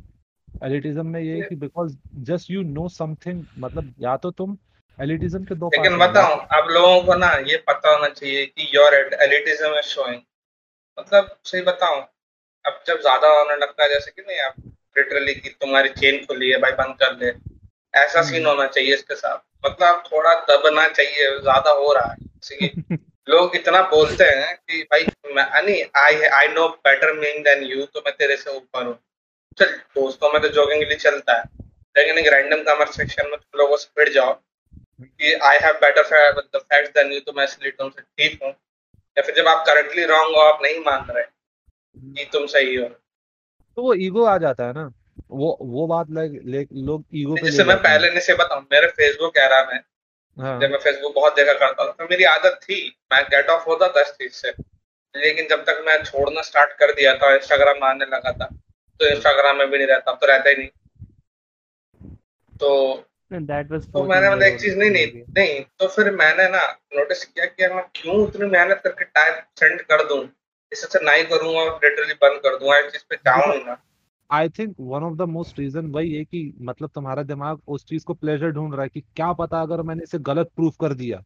[0.64, 1.98] एलिटिज्म में ये है कि because
[2.30, 4.58] just you know something मतलब या तो तुम
[4.98, 8.96] एलिटिज्म के दो लेकिन बताओ आप लोगों को ना ये पता होना चाहिए कि योर
[8.96, 10.22] एलिटिज्म इज़ शोइंग
[11.02, 12.00] मतलब सही बताओ
[12.66, 14.56] अब जब ज़्यादा होने लगता है जैसे कि नहीं आप
[14.98, 17.32] लिटरली कि तुम्हारी चेन खुली है भाई बंद कर ले
[17.94, 22.98] ऐसा सीन हम्म। होना चाहिए इसके साथ। मतलब थोड़ा दबना चाहिए ज़्यादा हो रहा है
[23.30, 28.04] लोग इतना बोलते हैं कि भाई नहीं I I know better mean than you तो
[28.06, 28.98] मैं तेरे से ऊपर हूँ।
[29.58, 31.44] चल दोस्तों में तो जॉगिंग के लिए चलता है।
[31.96, 34.34] लेकिन एक रैंडम कन्वर्सेशन में तुम लोगों से फिर जाओ
[35.02, 38.54] कि I have better facts than you तो मैं इसलिए तुमसे ठीक हूँ।
[39.18, 41.24] या फिर जब आप करंटली रॉन्ग हो आप नहीं मान रहे
[42.16, 42.88] कि तुम सही हो।
[43.76, 44.94] तो वो ईगो आ जाता है ना।
[45.30, 49.38] वो वो बात लाइक लोग ईगो पे जैसे मैं पहले नहीं से बताऊँ मेरे फेसबुक
[49.38, 49.80] एरा में
[50.38, 50.62] हाँ.
[50.62, 53.88] जब मैं फेसबुक बहुत देखा करता था तो मेरी आदत थी मैं गेट ऑफ़ होता
[53.88, 54.54] था इस चीज़ से।
[55.16, 58.46] लेकिन जब तक मैं छोड़ना स्टार्ट कर दिया था इंस्टाग्राम आने लगा था
[59.00, 60.70] तो इंस्टाग्राम में भी नहीं रहता अब तो रहता ही नहीं।
[62.60, 62.70] तो
[63.32, 65.06] तो मैंने मतलब एक चीज़ नहीं नहीं
[65.38, 66.66] नहीं तो फिर मैंने ना
[66.96, 70.30] नोटिस किया कि मैं क्यों उतनी मेहनत करके टाइप सेंड कर दूँ?
[70.74, 73.78] इससे नहीं करूँगा लिटरली बंद कर दूँगा इस चीज़ पे जाऊँ ना।
[74.32, 78.06] I think one of the most reason वही है कि मतलब तुम्हारा दिमाग उस चीज़
[78.06, 81.24] को प्लेजर ढूंढ रहा है कि क्या पता अगर मैंने इसे गलत प्रूफ कर दिया।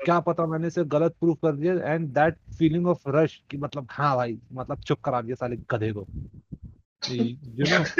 [0.00, 3.88] क्या पता मैंने इसे गलत प्रूफ कर दिया and that feeling of rush कि मतलब
[3.90, 6.06] हाँ भाई मतलब चुप करा दिया साले गधे को।
[7.08, 7.84] You know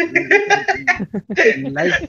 [1.72, 2.08] like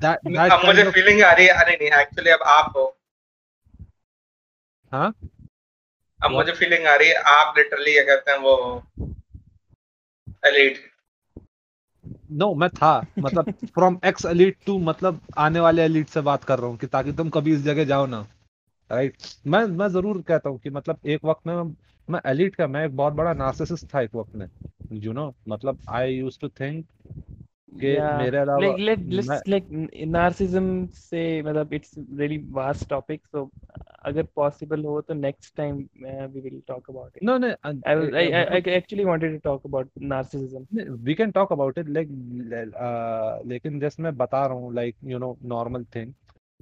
[0.00, 2.98] that, that अब मुझे फीलिंग आ रही है अरे नहीं एक्चुअली अब आप हो।
[4.92, 5.14] हाँ?
[6.24, 8.82] अब मुझे फीलिंग आ रही है आप लिटरली क्या कहते हैं वो
[10.46, 10.90] एलीट
[12.32, 16.44] नो no, मैं था मतलब फ्रॉम एक्स एलिट टू मतलब आने वाले एलिट से बात
[16.44, 18.26] कर रहा हूँ कि ताकि तुम कभी इस जगह जाओ ना
[18.92, 19.16] राइट
[19.46, 21.76] मैं मैं ज़रूर कहता हूँ कि मतलब एक वक्त में
[22.10, 24.48] मैं एलिट का मैं एक बहुत बड़ा नार्सिसिस्ट था एक वक्त में।
[24.92, 26.86] यू नो मतलब आई यूज्ड टू थिंक
[27.80, 29.68] कि मेरे अलावा लाइक लाइक लाइक
[30.06, 33.50] नार्सिज्म से मतलब it's really vast topic so
[34.04, 35.76] अगर पॉसिबल हो तो next time
[36.34, 37.48] we will talk about it no no
[37.86, 42.08] I I actually wanted to talk about narcissism we can talk about it like
[43.46, 46.12] लेकिन just मैं बता रहा हूँ like you know normal thing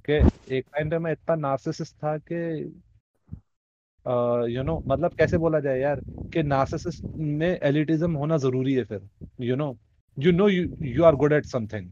[0.09, 0.13] कि
[0.57, 2.41] एक टाइम पे मैं इतना नार्सिसिस्ट था कि
[4.05, 6.01] यू नो मतलब कैसे बोला जाए यार
[6.33, 9.07] कि नार्सिसिस्ट में एलिटिज्म होना ज़रूरी है फिर
[9.39, 9.75] you know
[10.17, 11.91] you know you you are good at something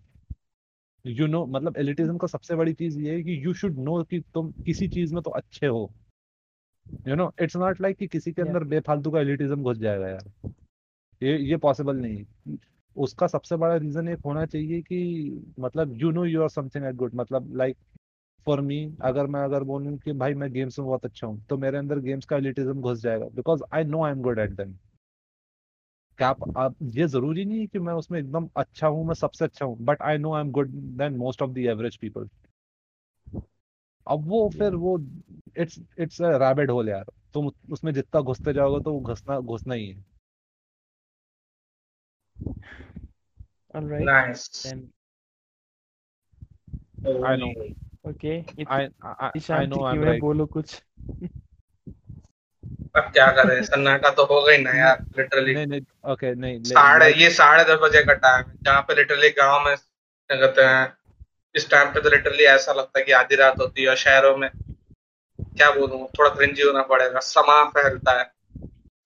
[1.05, 4.19] you know मतलब एलिटिज्म का सबसे बड़ी चीज़ ये है कि यू शुड नो कि
[4.33, 5.91] तुम किसी चीज़ में तो अच्छे हो.
[7.05, 10.31] You know it's not like कि किसी के अंदर बेफालतू का एलिटिज्म घुस जाएगा यार.
[11.21, 12.57] ये ये पॉसिबल नहीं
[12.95, 14.99] उसका सबसे बड़ा रीजन एक होना चाहिए कि
[15.59, 17.77] मतलब you know you are something at good मतलब लाइक
[18.45, 21.57] फॉर मी अगर मैं अगर बोलूँ कि भाई मैं गेम्स में बहुत अच्छा हूँ तो
[21.57, 24.73] मेरे अंदर गेम्स का एलिटिज्म घुस जाएगा because I know I am good at them
[26.19, 29.45] क्या आप, आप ये ज़रूरी नहीं है कि मैं उसमें एकदम अच्छा हूँ मैं सबसे
[29.45, 32.29] अच्छा हूँ but I know I am good than most of the average people
[34.07, 34.97] अब वो फिर वो
[35.57, 39.87] इट्स इट्स रैबिड होल यार तुम उसमें जितना घुसते जाओगे तो वो घुसना घुसना ही
[39.87, 40.03] है
[43.73, 44.03] All right.
[44.03, 44.47] Nice.
[44.63, 44.89] Then.
[47.23, 47.53] I know.
[48.05, 48.45] Okay.
[48.67, 48.89] I
[49.49, 50.81] I know I'm बोलो कुछ.
[52.95, 53.61] अब क्या करें?
[53.63, 55.81] सन्नाटा तो हो गई ना यार लिटरली नहीं नहीं
[56.11, 59.75] ओके नहीं साढ़े ये साढ़े दस बजे का टाइम है जहाँ पे लिटरली गाँव में
[59.75, 60.93] क्या कहते हैं
[61.55, 64.35] इस टाइम पे तो लिटरली ऐसा लगता है कि आधी रात होती है और शहरों
[64.37, 64.49] में
[65.39, 68.31] क्या बोलूँ थोड़ा क्रिंजी होना पड़ेगा समा फैलता है।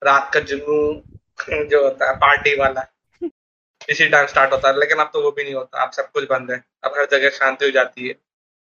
[0.04, 0.80] रात का जुनू
[1.70, 2.86] जो होता है पार्टी वाला।
[3.89, 6.30] इसी टाइम स्टार्ट होता है लेकिन अब तो वो भी नहीं होता अब सब कुछ
[6.30, 8.16] बंद है अब हर जगह शांति हो जाती है।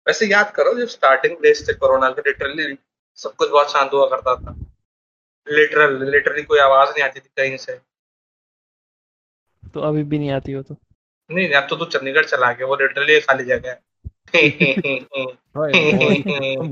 [0.09, 2.78] वैसे याद करो जब स्टार्टिंग डेज़ थे कोरोना के लिटरली
[3.14, 4.57] सब कुछ बहुत शांत हुआ करता था।
[5.48, 7.80] लिटरल लिटरली कोई आवाज़ नहीं आती थी कहीं से।
[9.74, 10.76] तो अभी भी नहीं आती हो तो?
[11.30, 13.80] नहीं अब तो तू चंडीगढ़ चला गया वो लिटरली खाली जगह है।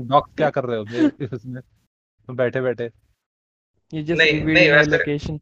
[0.07, 1.61] डॉग क्या कर रहे हो इसमें?
[2.29, 2.91] बैठे बैठे।
[3.93, 5.39] ये जस्ट नहीं नहीं वैसे लोकेशन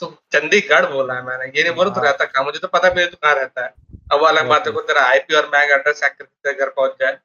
[0.00, 2.90] तो चंडीगढ़ बोला है मैंने ये नहीं बोला तो हाँ। रहता कहाँ मुझे तो पता
[2.90, 3.74] भी तो कहाँ रहता है।
[4.12, 7.18] अब वो अलग बात है को तेरा आईपी और मैग एड्रेस करके घर पहुँच जाए।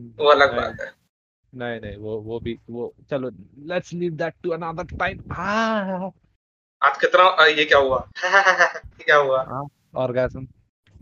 [0.00, 0.92] वो अलग बात है।
[1.54, 5.32] नहीं नहीं वो वो भी वो चलो let's leave that to another time
[6.82, 8.08] आज कितना ये क्या हुआ?
[9.04, 9.66] क्या हुआ?
[9.96, 10.46] Orgasm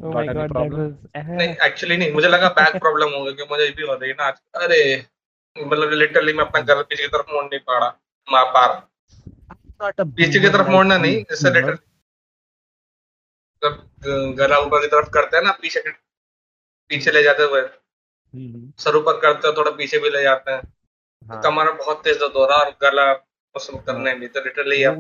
[0.05, 0.93] Oh my god, that was...
[1.16, 4.24] नहीं एक्चुअली नहीं मुझे लगा बैक प्रॉब्लम होगा क्योंकि मुझे भी हो रही है ना
[4.24, 5.07] आज। अरे
[5.66, 7.89] मतलब लिटरली मैं अपना घर पीछे की तरफ़ मोड़ नहीं पा रहा।
[8.32, 11.86] मार पा रहा पीछे की तरफ़ मोड़ना नहीं जैसे लिटरली
[14.05, 15.80] गला ऊपर की तरफ़ करते हैं ना पीछे
[16.88, 17.62] पीछे ले जाते हुए।
[18.78, 20.62] सर ऊपर करते हैं थोड़ा पीछे भी ले जाते हैं।
[21.30, 23.12] हाँ। कमर बहुत तेज दर्द हो रहा और गला
[23.57, 24.94] उसको करने भी तो लिटरली अब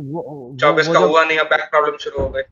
[0.60, 2.44] चौबीस का हुआ नहीं अब बैक प्रॉब्लम शुरू हो गए।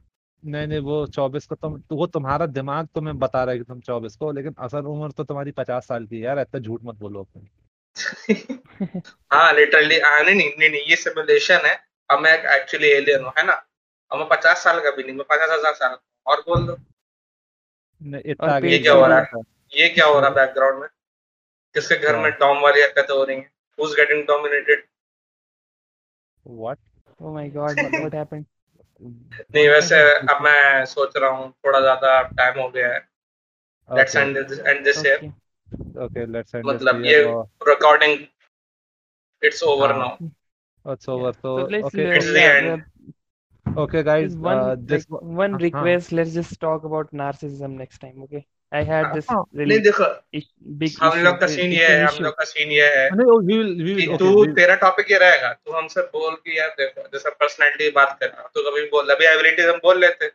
[0.46, 3.64] नहीं नहीं वो चौबीस को तुम तो वो तुम्हारा दिमाग तुम्हें बता रहा है कि
[3.64, 6.80] तुम चौबीस को लेकिन असल उम्र तो तुम्हारी पचास साल की है यार इतना झूठ
[6.84, 7.64] मत बोलो अपने।
[9.32, 13.46] हाँ लिटरली नहीं नहीं नहीं नहीं ये सिमुलेशन है। अब मैं एक्चुअली एलियन हूँ है
[13.46, 13.66] ना?
[14.10, 15.96] अब मैं पचास साल का भी नहीं मैं पचास हज़ार साल
[16.26, 16.76] और बोल दो।
[18.30, 19.42] इतना ये क्या हो रहा है?
[19.72, 20.88] ये क्या हो रहा है बैकग्राउंड में?
[21.74, 23.50] किसके घर में हाँ। डॉम वाली हरकतें हो रही हैं?
[23.78, 24.82] Who's getting dominated?
[26.46, 26.78] What
[27.20, 28.46] oh my god what happened?
[29.54, 30.00] नहीं वैसे
[30.34, 33.00] अब मैं सोच रहा हूँ थोड़ा ज़्यादा टाइम हो गया है।
[33.88, 35.32] Let's end this end this here okay.
[36.04, 37.22] Okay let's end मतलब ये
[37.68, 38.26] रिकॉर्डिंग
[39.42, 42.82] इट्स ओवर हाँ। नाउ इट्स ओवर तो okay it's the end
[43.66, 45.08] uh, okay just guys one this like
[45.40, 46.12] one हाँ request.
[46.12, 48.46] Let's just talk about narcissism next time okay?
[48.72, 50.48] I had this हाँ really देखो ish,
[50.78, 53.56] big हम लोग का scene ये है हम लोग का सीन ये है नहीं वी
[53.58, 57.08] विल वी कि विल तू तेरा टॉपिक ये रहेगा। तू हमसे बोल कि यार देखो
[57.12, 60.30] जैसे पर्सनैलिटी बात कर रहा हूँ, तो कभी बोल अभी एबिलिटीज हम बोल लेते।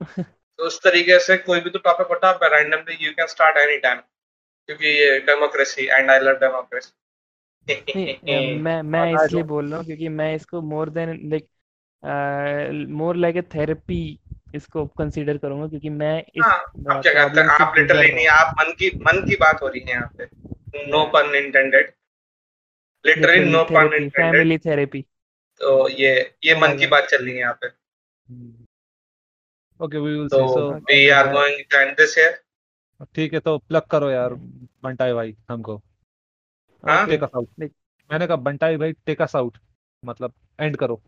[0.58, 3.78] तो उस तरीके से कोई भी तो टॉपिक उठा पे randomly you can start any
[3.86, 6.92] time क्योंकि ये democracy and I love democracy
[8.58, 11.48] मैं मैं इसलिए बोल रहा हूँ क्योंकि मैं इसको more than like
[12.06, 13.98] more like a therapy
[14.54, 18.54] इसको कंसीडर करूँगा क्योंकि मैं इस हाँ आप क्या कहते हैं आप लिटरली नहीं आप
[18.58, 20.24] मन की मन की बात हो रही है यहाँ पे।
[20.90, 21.92] No pun intended
[23.04, 25.02] literally no pun intended family therapy.
[25.60, 27.68] तो ये ये oh मन की बात चल रही है यहाँ पे।
[29.80, 32.38] Okay we will see so we are going to end this here
[33.14, 34.34] ठीक है तो प्लग करो यार
[34.84, 35.76] बंटाई भाई हमको।
[36.84, 37.06] हाँ?
[37.06, 39.58] टेक अस आउट मैंने कहा बंटाई भाई टेक अस आउट
[40.02, 41.00] मतलब एंड करो।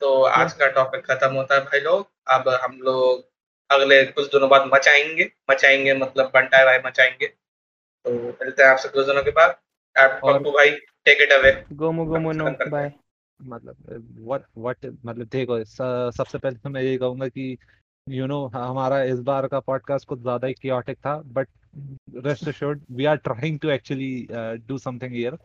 [0.00, 3.24] तो आज का टॉपिक खत्म होता है भाई लोग। अब हम लोग
[3.70, 9.06] अगले कुछ दिनों बाद मचाएँगे। मचाएँगे मतलब बंटा भाई मचाएँगे। तो मिलते हैं आपसे कुछ
[9.06, 9.56] दिनों के बाद।
[9.96, 10.70] आप पप्पू भाई
[11.04, 12.90] टेक इट अवे गोमो गोमो नो बाय
[13.40, 13.76] मतलब
[14.18, 17.56] व्हाट व्हाट मतलब देखो सबसे पहले तो मैं यही कहूँगा कि
[18.10, 21.48] यू you नो know, हमारा इस बार का पॉडकास्ट कुछ ज़्यादा ही chaotic था but
[22.24, 24.28] rest assured we are trying to actually
[24.68, 25.36] do something here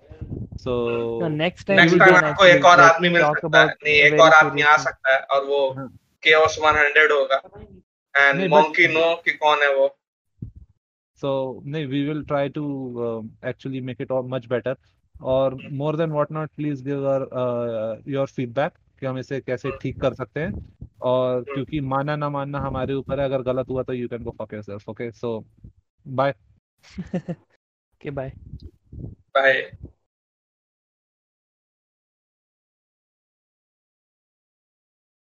[0.61, 0.75] so
[1.23, 4.33] no next time next time आपको एक और आदमी मिल सकता है नहीं एक और
[4.33, 5.87] आदमी आ सकता है और वो हाँ
[6.23, 7.41] केओस 100 होगा
[8.15, 9.87] एंड मोंकी नो कि कौन है वो
[11.21, 11.31] so
[11.65, 12.63] नहीं we will try to
[13.07, 14.75] um, actually make it all much better
[15.15, 19.71] और more than what not please give our uh, your feedback कि हम इसे कैसे
[19.73, 20.53] ठीक कर सकते हैं
[21.01, 24.31] और क्योंकि मानना ना मानना हमारे ऊपर है अगर गलत हुआ तो you can go
[24.41, 25.39] fuck yourself okay so
[26.05, 26.33] bye
[27.93, 28.31] okay bye
[29.35, 29.61] bye